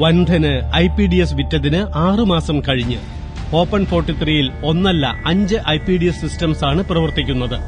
വന്ധന് 0.03 0.53
ഐ 0.77 0.87
പി 0.97 1.05
ഡി 1.13 1.19
എസ് 1.25 1.37
വിറ്റതിന് 1.39 1.81
ആറുമാസം 2.07 2.61
കഴിഞ്ഞ്. 2.69 2.99
ഓപ്പൺ 3.61 3.83
ഫോർട്ടി 3.91 4.15
ത്രീയിൽ 4.23 4.47
ഒന്നല്ല 4.71 5.07
അഞ്ച് 5.27 5.59
I 5.69 5.77
P 5.87 5.97
D 5.97 6.05
S 6.05 6.21
systems 6.21 6.65
ആണ് 6.65 6.85
പ്രവർത്തിക്കുന്നത്. 6.85 7.59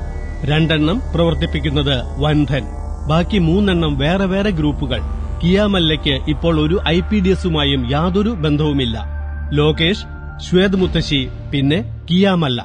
രണ്ടെണ്ണം 0.50 0.98
പ്രവർത്തിപ്പിക്കുന്നത് 1.14 1.96
വന്ധൻ 2.24 2.64
ബാക്കി 3.10 3.38
മൂന്നെണ്ണം 3.38 3.98
വേറെ 3.98 4.26
വേറെ 4.32 4.50
ഗ്രൂപ്പുകൾ. 4.50 5.00
കിയാമല്ലയ്ക്ക് 5.42 6.14
ഇപ്പോൾ 6.34 6.54
ഒരു 6.64 6.78
ഐ 6.88 7.00
പി 7.10 7.20
ഡി 7.24 7.28
എസുമായും 7.28 7.90
യാതൊരു 7.90 8.30
ബന്ധവുമില്ല. 8.44 8.96
ലോകേഷ് 9.52 10.06
ശ്വേത് 10.46 10.76
മുത്തശ്ശി 10.76 11.28
പിന്നെ 11.52 11.78
കിയാമല്ല. 12.10 12.60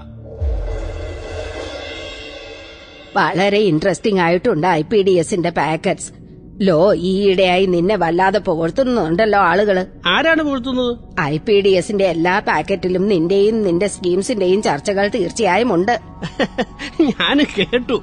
വളരെ 3.15 3.57
ഇൻട്രസ്റ്റിംഗ് 3.71 4.21
ആയിട്ടുണ്ട് 4.21 4.67
ഐ 4.67 4.81
പി 4.91 5.01
ഡി 5.07 5.13
എസിന്റെ 5.23 5.49
പാക്കറ്റ്സ്. 5.49 6.20
ലോ 6.67 6.79
ഈയിടെയായി 7.09 7.65
നിന്നെ 7.65 7.95
വല്ലാതെ 7.95 8.39
പുകഴ്ത്തുന്നുണ്ടല്ലോ 8.39 9.39
ആളുകൾ. 9.51 9.77
ആരാണ് 10.05 10.41
പുകഴ്ത്തുന്നത്? 10.43 10.91
ഐ 11.21 11.37
പി 11.37 11.55
ഡി 11.61 11.69
എസിന്റെ 11.69 12.05
എല്ലാ 12.05 12.39
പാക്കറ്റിലും 12.39 13.07
നിന്റെയും 13.07 13.63
നിന്റെ 13.63 13.87
സ്കീംസിന്റെയും 13.87 14.61
ചർച്ചകൾ 14.61 15.07
തീർച്ചയായും 15.15 15.71
ഉണ്ട് 15.75 15.93
ഞാൻ 17.11 17.37
കേട്ടു 17.55 17.97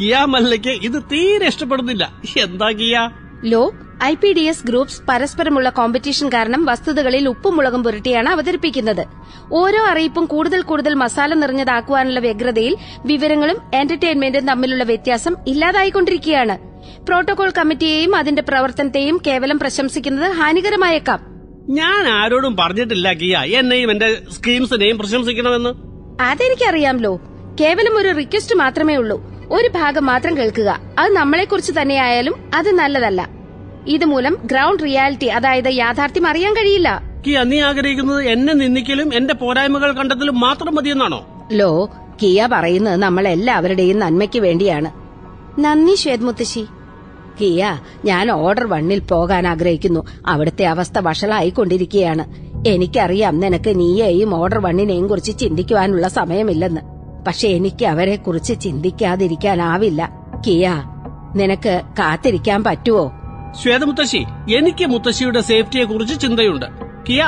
കിയാമല്ലയ്ക്ക് 0.00 0.74
ഇത് 0.88 0.98
തീരെ 1.12 1.48
ഇഷ്ടപ്പെടുന്നില്ല. 1.52 2.04
എന്താ 2.42 2.70
Kiya? 2.80 2.96
Lo 3.44 3.62
I 4.02 4.14
P 4.14 4.32
D 4.32 4.40
S 4.40 4.66
groups 4.66 5.02
പരസ്പരമുള്ള 5.08 5.68
കോമ്പറ്റീഷൻ 5.70 6.28
കാരണം 6.28 6.64
വസ്തുതകളിൽ 6.64 7.28
ഉപ്പും 7.28 7.56
മുളകും 7.56 7.84
പുരട്ടിയാണ് 7.84 8.28
അവതരിപ്പിക്കുന്നത്. 8.28 9.06
ഓരോ 9.52 9.82
അറിയിപ്പും 9.82 10.24
കൂടുതൽ 10.24 10.62
കൂടുതൽ 10.62 10.94
മസാല 10.94 11.34
നിറഞ്ഞതാക്കുവാനുള്ള 11.34 12.20
വ്യഗ്രതയിൽ 12.20 12.76
വിവരങ്ങളും 13.06 13.56
എന്റർടൈൻമെന്റും 13.74 14.46
തമ്മിലുള്ള 14.46 14.84
വ്യത്യാസം 14.84 15.36
ഇല്ലാതായിക്കൊണ്ടിരിക്കുകയാണ്. 15.46 16.58
പ്രോട്ടോകോൾ 17.04 17.50
കമ്മിറ്റിയെയും 17.58 18.16
അതിന്റെ 18.16 18.42
പ്രവർത്തനത്തെയും 18.42 19.20
കേവലം 19.26 19.58
പ്രശംസിക്കുന്നത് 19.58 20.30
ഹാനികരമായേക്കാം. 20.30 21.20
ഞാൻ 21.68 22.08
ആരോടും 22.08 22.56
പറഞ്ഞിട്ടില്ല 22.56 23.12
കിയ 23.12 23.36
എന്നെയും 23.36 23.90
എന്റെ 23.90 24.22
സ്കീംസിനെയും 24.32 24.98
പ്രശംസിക്കണമെന്ന്. 24.98 25.70
അതെനിക്കറിയാമല്ലോ 26.22 27.20
കേവലം 27.60 27.98
ഒരു 27.98 28.08
റിക്വസ്റ്റ് 28.08 28.54
മാത്രമേ 28.54 28.96
ഉള്ളൂ. 28.96 29.22
ഒരു 29.50 29.68
ഭാഗം 29.68 30.06
മാത്രം 30.06 30.36
കേൾക്കുക. 30.36 30.80
അത് 30.98 31.12
നമ്മളെക്കുറിച്ച് 31.12 31.72
തന്നെയായാലും 31.82 32.50
അത് 32.54 32.70
നല്ലതല്ല. 32.70 33.33
ഇതുമൂലം 33.86 34.38
ഗ്രൗണ്ട് 34.44 34.82
റിയാലിറ്റി 34.82 35.24
അതായത് 35.24 35.68
യാഥാർത്ഥ്യം 35.68 36.26
അറിയാൻ 36.26 36.54
കഴിയില്ല. 36.54 37.02
കിയ 37.26 37.42
നീ 37.42 37.60
ആഗ്രഹിക്കുന്നത് 37.60 38.24
എന്നെ 38.24 38.52
നിന്ദിക്കലും 38.52 39.14
എന്റെ 39.14 39.34
പോരായ്മകൾ 39.34 39.92
കണ്ടെത്തലും 39.92 40.40
മാത്രം 40.40 40.74
മതിയെന്നാണോ? 40.74 41.48
ലോ 41.52 41.90
കിയ 42.22 42.48
പറയുന്നത് 42.52 42.96
നമ്മൾ 42.96 43.28
എല്ലാവരുടെയും 43.28 43.98
നന്മയ്ക്ക് 43.98 44.40
വേണ്ടിയാണ്. 44.40 44.90
നന്ദി 45.60 45.94
ശ്വേത് 45.94 46.24
മുത്തശ്ശി 46.24 46.66
കിയ 47.40 47.78
ഞാൻ 48.04 48.30
ഓർഡർ 48.30 48.66
വണ്ണിൽ 48.66 48.98
പോകാൻ 48.98 49.46
ആഗ്രഹിക്കുന്നു. 49.46 50.06
അവിടുത്തെ 50.26 50.64
അവസ്ഥ 50.64 50.98
വഷളായിക്കൊണ്ടിരിക്കുകയാണ്. 50.98 52.44
എനിക്കറിയാം 52.68 53.40
നിനക്ക് 53.40 53.78
നീയെയും 53.78 54.34
ഓർഡർ 54.34 54.58
വണ്ണിനെയും 54.58 55.08
കുറിച്ച് 55.08 55.38
ചിന്തിക്കുവാനുള്ള 55.38 56.08
സമയമില്ലെന്ന്. 56.08 56.80
പക്ഷെ 57.26 57.48
എനിക്ക് 57.48 57.86
അവരെ 57.86 58.16
കുറിച്ച് 58.16 58.60
ചിന്തിക്കാതിരിക്കാനാവില്ല. 58.60 60.24
കിയ 60.46 60.82
നിനക്ക് 61.36 61.82
കാത്തിരിക്കാൻ 61.98 62.64
പറ്റുവോ? 62.64 63.12
ശ്വേതമുത്തശ്ശി 63.62 64.22
എനിക്ക് 64.56 64.86
മുത്തശ്ശിയുടെ 64.86 65.40
സേഫ്റ്റിയെ 65.40 65.84
കുറിച്ച് 65.84 66.20
ചിന്തയുണ്ട്. 66.20 66.66
കിയ 67.08 67.22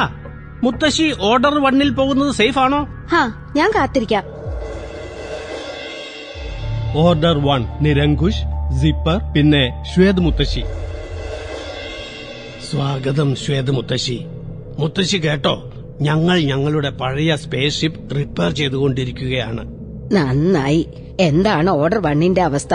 മുത്തശ്ശി 0.65 1.13
ഓർഡർ 1.21 1.55
വണ്ണിൽ 1.65 1.91
പോകുന്നത് 1.91 2.35
സേഫ് 2.35 2.59
ആണോ 2.59 2.81
ഹാ 3.13 3.53
ഞാൻ 3.57 3.71
കാത്തിരിക്കാം. 3.71 4.25
ഓർഡർ 6.97 7.39
വൺ 7.39 7.63
നിരങ്കുഷ് 7.81 8.43
സിപ്പർ 8.81 9.19
പിന്നെ 9.35 9.85
ശ്വേത് 9.95 10.21
മുത്തശ്ശി 10.21 10.65
സ്വാഗതം 12.71 13.37
ശ്വേത് 13.37 13.71
മുത്തശ്ശി 13.71 14.27
മുത്തശ്ശി 14.79 15.17
കേട്ടോ 15.17 15.73
ഞങ്ങൾ 16.01 16.39
ഞങ്ങളുടെ 16.41 16.91
പഴയ 16.91 17.37
സ്പേസ് 17.37 17.81
ഷിപ്പ് 17.81 18.17
റിപ്പയർ 18.17 18.51
ചെയ്തുകൊണ്ടിരിക്കുകയാണ്. 18.51 19.63
നന്നായി. 20.13 20.89
എന്താണ് 21.21 21.71
ഓർഡർ 21.71 21.99
വണ്ണിന്റെ 21.99 22.43
അവസ്ഥ? 22.43 22.75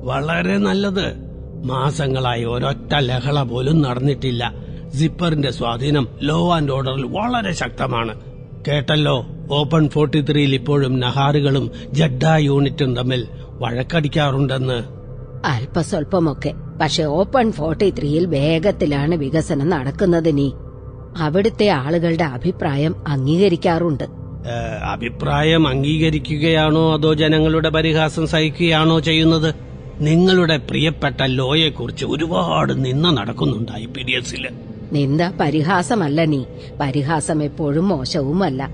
വളരെ 0.00 0.56
നല്ലത്. 0.58 1.25
മാസങ്ങളായി 1.64 2.44
ഒരൊറ്റ 2.44 2.94
ലഹള 2.98 3.42
പോലും 3.42 3.82
നടന്നിട്ടില്ല. 3.82 4.54
സിപ്പറിന്റെ 4.94 5.50
സ്വാധീനം 5.50 6.08
ലോ 6.22 6.54
ആൻഡ് 6.54 6.72
ഓർഡറിൽ 6.72 7.06
വളരെ 7.06 7.52
ശക്തമാണ്. 7.52 8.20
കേട്ടല്ലോ 8.68 9.26
ഓപ്പൺ 9.50 9.88
ഫോർട്ടി 9.88 10.20
ത്രീയിൽ 10.20 10.54
ഇപ്പോഴും 10.54 11.00
നഹാറുകളും 11.00 11.70
ജഡ്ഡ 11.92 12.24
യൂണിറ്റും 12.36 12.96
തമ്മിൽ 12.96 13.28
വഴക്കടിക്കാറുണ്ടെന്ന്. 13.50 14.82
അല്പസ്വല്പമൊക്കെ 15.46 16.54
പക്ഷെ 16.82 17.02
ഓപ്പൺ 17.02 17.52
ഫോർട്ടി 17.52 17.90
ത്രീയിൽ 17.90 18.26
വേഗത്തിലാണ് 18.26 19.14
വികസനം 19.14 19.70
നടക്കുന്നത് 19.70 20.38
നീ 20.38 20.50
അവിടുത്തെ 21.18 21.68
ആളുകളുടെ 21.68 22.24
അഭിപ്രായം 22.24 23.08
അംഗീകരിക്കാറുണ്ട്. 23.08 24.04
അഭിപ്രായം 24.92 25.68
അംഗീകരിക്കുകയാണോ 25.68 26.92
അതോ 26.92 27.14
ജനങ്ങളുടെ 27.14 27.68
പരിഹാസം 27.68 28.26
സഹിക്കുകയാണോ 28.26 28.98
ചെയ്യുന്നത്? 28.98 29.65
നിങ്ങളുടെ 30.00 30.56
പ്രിയപ്പെട്ട 30.56 31.22
ലോയെക്കുറിച്ച് 31.24 32.04
ഒരുപാട് 32.04 32.84
നിന്ന 32.84 33.10
നടക്കുന്നുണ്ടായി 33.10 33.86
പി 33.86 34.02
ഡി 34.02 34.12
എസിൽ 34.12 34.48
നിന്ദ 34.92 35.22
പരിഹാസമല്ല 35.40 36.24
നീ. 36.24 36.44
പരിഹാസം 36.80 37.42
എപ്പോഴും 37.42 37.88
മോശവുമല്ല. 37.88 38.70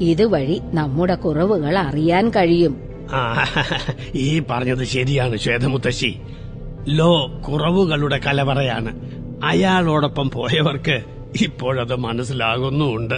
ഇതുവഴി 0.00 0.60
നമ്മുടെ 0.64 1.14
കുറവുകൾ 1.14 1.78
അറിയാൻ 1.78 2.30
കഴിയും. 2.30 2.76
ഈ 4.14 4.42
പറഞ്ഞത് 4.50 4.84
ശരിയാണ് 4.84 5.36
ശ്വേതമുത്തശ്ശി. 5.36 6.16
ലോ 6.88 7.42
കുറവുകളുടെ 7.48 8.20
കലവറയാണ്. 8.26 9.00
അയാളോടൊപ്പം 9.44 10.30
പോയവർക്ക് 10.30 11.00
ഇപ്പോഴത് 11.40 11.94
മനസ്സിലാകുന്നുമുണ്ട്. 11.94 13.14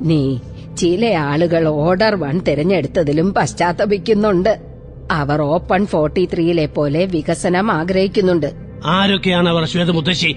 നീ 0.00 0.38
ചില 0.78 1.06
ആളുകൾ 1.06 1.68
ഓർഡർ 1.68 2.14
വൺ 2.14 2.38
തിരഞ്ഞെടുത്തതിലും 2.38 3.34
പശ്ചാത്തപിക്കുന്നുണ്ട്. 3.34 4.71
അവർ 5.10 5.42
ഓപ്പൺ 5.42 5.86
ഫോർട്ടി 5.86 6.28
ത്രീയിലെ 6.34 6.66
പോലെ 6.66 7.04
വികസനം 7.04 7.72
ആഗ്രഹിക്കുന്നുണ്ട്. 7.72 8.52
ആരൊക്കെയാണ് 8.84 9.48
അവർ 9.48 9.64
ശ്വേത 9.64 9.90
മുത്തശ്ശി? 9.90 10.36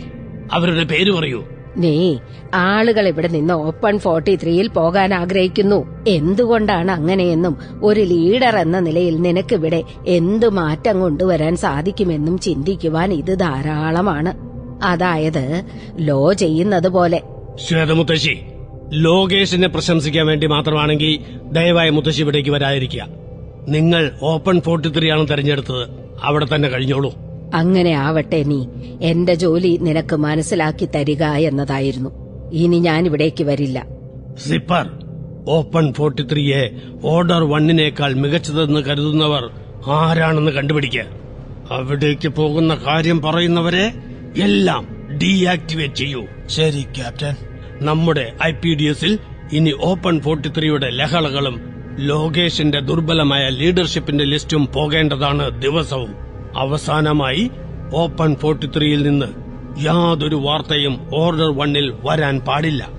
അവരുടെ 0.53 0.83
പേര് 0.83 1.11
പറയൂ. 1.11 1.43
നീ 1.77 2.17
ആളുകൾ 2.53 3.07
ഇവിടെ 3.07 3.27
നിന്ന് 3.27 3.53
ഓപ്പൺ 3.53 3.99
ഫോർട്ടി 3.99 4.35
ത്രീയിൽ 4.35 4.67
പോകാൻ 4.67 5.13
ആഗ്രഹിക്കുന്നു. 5.13 6.05
എന്തുകൊണ്ടാണ് 6.07 6.91
അങ്ങനെയെന്നും 6.91 7.57
ഒരു 7.83 8.01
ലീഡർ 8.01 8.57
എന്ന 8.57 8.79
നിലയിൽ 8.79 9.21
നിനക്കിവിടെ 9.21 9.83
എന്തു 10.07 10.47
മാറ്റം 10.47 10.99
കൊണ്ടുവരാൻ 10.99 11.55
സാധിക്കുമെന്നും 11.55 12.39
ചിന്തിക്കുവാൻ 12.39 13.13
ഇത് 13.13 13.39
ധാരാളമാണ്. 13.39 14.33
അതായത് 14.83 15.63
ലോ 15.99 16.33
ചെയ്യുന്നത് 16.33 16.87
പോലെ. 16.87 17.21
ശ്വേതമുത്തശ്ശി 17.67 18.39
ലോകേഷിനെ 18.93 19.67
പ്രശംസിക്കാൻ 19.67 20.27
വേണ്ടി 20.27 20.47
മാത്രമാണെങ്കിൽ 20.47 21.19
ദയവായി 21.51 21.89
മുത്തശ്ശി 21.89 22.21
ഇവിടേക്ക് 22.21 22.49
വരാതിരിക്കുക. 22.49 23.24
നിങ്ങൾ 23.67 24.11
ഓപ്പൺ 24.21 24.61
ഫോർട്ടി 24.61 24.89
ത്രീ 24.89 25.11
ആണ് 25.11 25.29
തെരഞ്ഞെടുത്തത്. 25.29 25.89
അവിടെ 26.23 26.47
തന്നെ 26.55 26.69
കഴിഞ്ഞോളൂ. 26.69 27.15
അങ്ങനെ 27.53 27.91
ആവട്ടെ 27.91 28.43
നീ. 28.43 28.65
എന്റെ 29.01 29.33
ജോലി 29.33 29.77
നിനക്ക് 29.81 30.15
മനസ്സിലാക്കി 30.15 30.85
തരിക 30.85 31.23
എന്നതായിരുന്നു. 31.23 32.09
ഇനി 32.53 32.79
ഞാൻ 32.79 33.05
ഇവിടേക്ക് 33.05 33.43
വരില്ല. 33.43 33.85
സിപ്പർ 34.37 34.89
ഓപ്പൺ 35.49 35.93
ഫോർട്ടി 35.93 36.23
ത്രീയെ 36.23 36.71
ഓർഡർ 37.03 37.43
വണ്ണിനേക്കാൾ 37.43 38.13
മികച്ചതെന്ന് 38.13 38.79
കരുതുന്നവർ 38.79 39.49
ആരാണെന്ന് 39.87 40.51
കണ്ടുപിടിക്കുക 40.51 41.05
അവിടേക്ക് 41.71 42.27
പോകുന്ന 42.27 42.75
കാര്യം 42.75 43.21
പറയുന്നവരെ 43.21 43.93
എല്ലാം 44.37 44.87
ഡീആക്ടിവേറ്റ് 45.17 45.93
ചെയ്യൂ. 45.93 46.25
ശരി 46.47 46.81
ക്യാപ്റ്റൻ. 46.81 47.35
നമ്മുടെ 47.81 48.33
ഐ 48.45 48.51
പി 48.51 48.75
ഡി 48.75 48.83
എസിൽ 48.83 49.19
ഇനി 49.53 49.73
ഓപ്പൺ 49.81 50.21
ഫോർട്ടി 50.21 50.49
ത്രീയുടെ 50.49 50.89
ലഹളകളും 50.89 51.74
ലോകേഷിന്റെ 51.99 52.79
ദുർബലമായ 52.79 53.49
ലീഡർഷിപ്പിന്റെ 53.49 54.23
ലിസ്റ്റും 54.23 54.67
പോകേണ്ടതാണ് 54.75 55.61
ദിവസവും. 55.61 56.15
അവസാനമായി 56.57 57.51
ഓപ്പൺ 57.95 58.35
ഫോർട്ടി 58.35 58.67
ത്രീയിൽ 58.67 59.03
നിന്ന് 59.03 59.25
യാതൊരു 59.85 60.35
വാർത്തയും 60.35 61.09
ഓർഡർ 61.15 61.57
വണ്ണിൽ 61.57 61.95
വരാൻ 62.03 62.39
പാടില്ല. 62.39 62.89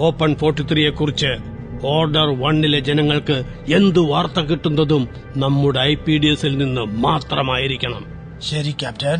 ഓപ്പൺ 0.00 0.34
ഫോർട്ടി 0.34 0.62
ത്രീയെ 0.62 0.90
കുറിച്ച് 0.90 1.36
ഓർഡർ 1.84 2.40
വണ്ണിലെ 2.40 2.80
ജനങ്ങൾക്ക് 2.80 3.44
എന്തു 3.74 4.00
വാർത്ത 4.00 4.40
കിട്ടുന്നതും 4.40 5.08
നമ്മുടെ 5.36 5.80
ഐ 5.80 5.94
പി 5.94 6.18
ഡി 6.18 6.26
എസിൽ 6.26 6.58
നിന്ന് 6.58 6.80
മാത്രമായിരിക്കണം. 6.80 8.04
ശരി 8.38 8.70
ക്യാപ്റ്റൻ. 8.70 9.18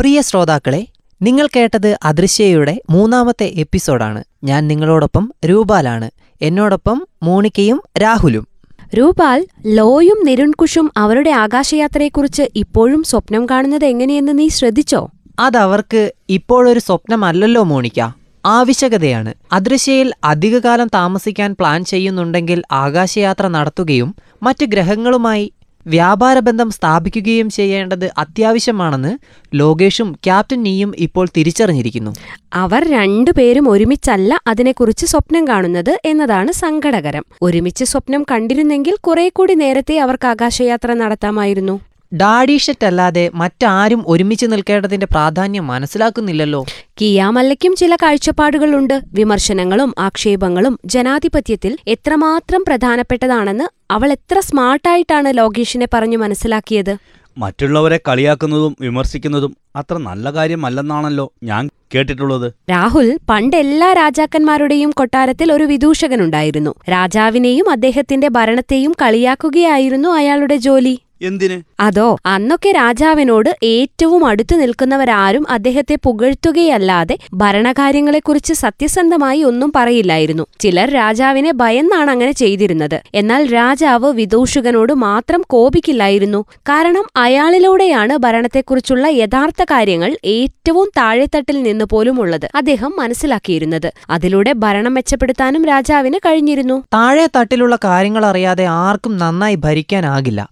പ്രിയ 0.00 0.20
ശ്രോതാക്കളെ 0.20 0.86
നിങ്ങൾ 1.22 1.48
കേട്ടത് 1.56 1.98
അദൃശ്യയുടെ 2.02 2.82
മൂന്നാമത്തെ 2.90 3.52
എപ്പിസോഡാണ്. 3.56 4.24
ഞാൻ 4.44 4.68
നിങ്ങളോടൊപ്പം 4.68 5.32
രൂപാലാണ്. 5.46 6.10
എന്നോടൊപ്പം 6.42 7.06
മോണിക്കയും 7.22 7.82
രാഹുലും. 8.02 8.48
രൂപാൽ 8.94 9.46
ലോയും 9.66 10.26
നിരുൺകുഷും 10.26 10.90
അവരുടെ 10.96 11.30
ആകാശയാത്രയെക്കുറിച്ച് 11.30 12.42
ഇപ്പോഴും 12.56 13.02
സ്വപ്നം 13.02 13.46
കാണുന്നത് 13.46 13.84
എങ്ങനെയെന്ന് 13.84 14.38
നീ 14.38 14.48
ശ്രദ്ധിച്ചോ? 14.48 15.10
അതവർക്ക് 15.38 16.12
ഇപ്പോഴൊരു 16.28 16.78
സ്വപ്നമല്ലല്ലോ 16.78 17.62
മോണിക്ക. 17.62 18.00
ആവശ്യകതയാണ്. 18.46 19.34
അദൃശ്യയിൽ 19.52 20.12
അധികകാലം 20.24 20.90
താമസിക്കാൻ 20.94 21.56
പ്ലാൻ 21.60 21.84
ചെയ്യുന്നുണ്ടെങ്കിൽ 21.84 22.62
ആകാശയാത്ര 22.72 23.48
നടത്തുകയും 23.48 24.14
മറ്റ് 24.42 24.64
ഗ്രഹങ്ങളുമായി 24.64 25.52
വ്യാപാരബന്ധം 25.86 26.70
സ്ഥാപിക്കുകയും 26.70 27.50
ചെയ്യേണ്ടത് 27.50 28.10
അത്യാവശ്യമാണെന്ന് 28.18 29.18
ലോകേഷും 29.54 30.12
ക്യാപ്റ്റൻ 30.12 30.62
നീയും 30.62 30.94
ഇപ്പോൾ 30.96 31.28
തിരിച്ചറിഞ്ഞിരിക്കുന്നു. 31.36 32.14
അവർ 32.54 32.90
രണ്ടുപേരും 32.90 33.68
ഒരുമിച്ചല്ല 33.68 34.40
അതിനെക്കുറിച്ച് 34.46 35.06
സ്വപ്നം 35.06 35.48
കാണുന്നത് 35.48 35.98
എന്നതാണ് 36.04 36.52
സങ്കടകരം. 36.52 37.24
ഒരുമിച്ച് 37.42 37.84
സ്വപ്നം 37.84 38.26
കണ്ടിരുന്നെങ്കിൽ 38.30 38.96
കുറെ 39.00 39.28
കൂടി 39.28 39.54
നേരത്തെ 39.54 39.98
അവർക്ക് 39.98 40.26
ആകാശയാത്ര 40.26 40.94
നടത്താമായിരുന്നു. 40.94 41.80
ഡാഡീഷറ്റ് 42.14 42.86
അല്ലാതെ 42.86 43.30
മറ്റാരും 43.34 44.04
ഒരുമിച്ച് 44.06 44.46
നിൽക്കേണ്ടതിന്റെ 44.46 45.06
പ്രാധാന്യം 45.06 45.66
മനസ്സിലാക്കുന്നില്ലല്ലോ. 45.66 46.66
കിയാമല്ലയ്ക്കും 47.00 47.76
ചില 47.76 47.96
കാഴ്ചപ്പാടുകളുണ്ട്. 47.96 49.00
വിമർശനങ്ങളും 49.12 49.94
ആക്ഷേപങ്ങളും 49.98 50.78
ജനാധിപത്യത്തിൽ 50.86 51.78
എത്രമാത്രം 51.86 52.64
പ്രധാനപ്പെട്ടതാണെന്ന് 52.68 53.64
അവൾ 53.90 54.12
എത്ര 54.12 54.40
സ്മാർട്ടായിട്ടാണ് 54.40 55.38
ലോകേഷിനെ 55.38 55.86
പറഞ്ഞു 55.94 56.16
മനസ്സിലാക്കിയത്. 56.16 56.96
മറ്റുള്ളവരെ 57.38 58.00
കളിയാക്കുന്നതും 58.08 58.76
വിമർശിക്കുന്നതും 58.80 59.56
അത്ര 59.76 59.96
നല്ല 59.98 60.30
കാര്യമല്ലെന്നാണല്ലോ 60.30 61.32
ഞാൻ 61.42 61.70
കേട്ടിട്ടുള്ളത്. 61.94 62.52
രാഹുൽ 62.70 63.18
പണ്ട് 63.30 63.56
എല്ലാ 63.56 63.92
രാജാക്കന്മാരുടെയും 63.92 64.90
കൊട്ടാരത്തിൽ 64.90 65.52
ഒരു 65.52 65.64
വിദൂഷകനുണ്ടായിരുന്നു. 65.64 66.74
രാജാവിനെയും 66.90 67.70
അദ്ദേഹത്തിന്റെ 67.70 68.28
ഭരണത്തെയും 68.28 68.94
കളിയാക്കുകയായിരുന്നു 69.02 70.08
അയാളുടെ 70.08 70.56
ജോലി. 70.56 70.98
എന്തിന്? 71.22 71.62
അതോ 71.80 72.18
അന്നൊക്കെ 72.26 72.72
രാജാവിനോട് 72.72 73.56
ഏറ്റവും 73.62 74.26
അടുത്തു 74.26 74.54
നിൽക്കുന്നവരാരും 74.54 75.46
അദ്ദേഹത്തെ 75.50 75.98
പുകഴ്ത്തുകയല്ലാതെ 76.04 77.18
ഭരണകാര്യങ്ങളെക്കുറിച്ച് 77.34 78.54
സത്യസന്ധമായി 78.54 79.42
ഒന്നും 79.42 79.72
പറയില്ലായിരുന്നു. 79.76 80.46
ചിലർ 80.60 80.90
രാജാവിനെ 80.90 81.52
ഭയന്നാണ് 81.52 82.10
അങ്ങനെ 82.10 82.32
ചെയ്തിരുന്നത്. 82.32 83.00
എന്നാൽ 83.14 83.52
രാജാവ് 83.52 84.12
വിദൂഷകനോട് 84.12 84.92
മാത്രം 84.92 85.44
കോപിക്കില്ലായിരുന്നു. 85.48 86.44
കാരണം 86.58 87.06
അയാളിലൂടെയാണ് 87.16 88.16
ഭരണത്തെക്കുറിച്ചുള്ള 88.16 89.08
യഥാർത്ഥ 89.08 89.64
കാര്യങ്ങൾ 89.64 90.16
ഏറ്റവും 90.24 90.90
താഴെത്തട്ടിൽ 90.96 91.62
നിന്ന് 91.62 91.84
പോലും 91.84 92.20
ഉള്ളത് 92.20 92.50
അദ്ദേഹം 92.54 92.92
മനസ്സിലാക്കിയിരുന്നത്. 92.98 93.92
അതിലൂടെ 94.10 94.52
ഭരണം 94.52 94.94
മെച്ചപ്പെടുത്താനും 94.94 95.64
രാജാവിന് 95.64 96.18
കഴിഞ്ഞിരുന്നു. 96.18 96.82
താഴെ 96.94 97.28
തട്ടിലുള്ള 97.36 97.78
കാര്യങ്ങൾ 97.84 98.26
അറിയാതെ 98.26 98.64
ആർക്കും 98.64 99.16
നന്നായി 99.16 99.54
ഭരിക്കാനാകില്ല. 99.54 100.48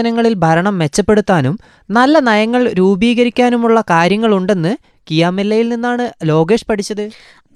വിമർശനങ്ങളിൽ 0.00 0.34
ഭരണം 0.42 0.74
മെച്ചപ്പെടുത്താനും 0.80 1.54
നല്ല 1.90 2.18
നയങ്ങൾ 2.28 2.62
രൂപീകരിക്കാനുമുള്ള 2.78 3.78
കാര്യങ്ങളുണ്ടെന്ന് 3.90 4.72
കിയാമെല്ലയിൽ 5.08 5.66
നിന്നാണ് 5.72 6.04
ലോകേഷ് 6.24 6.66
പഠിച്ചത്. 6.68 7.04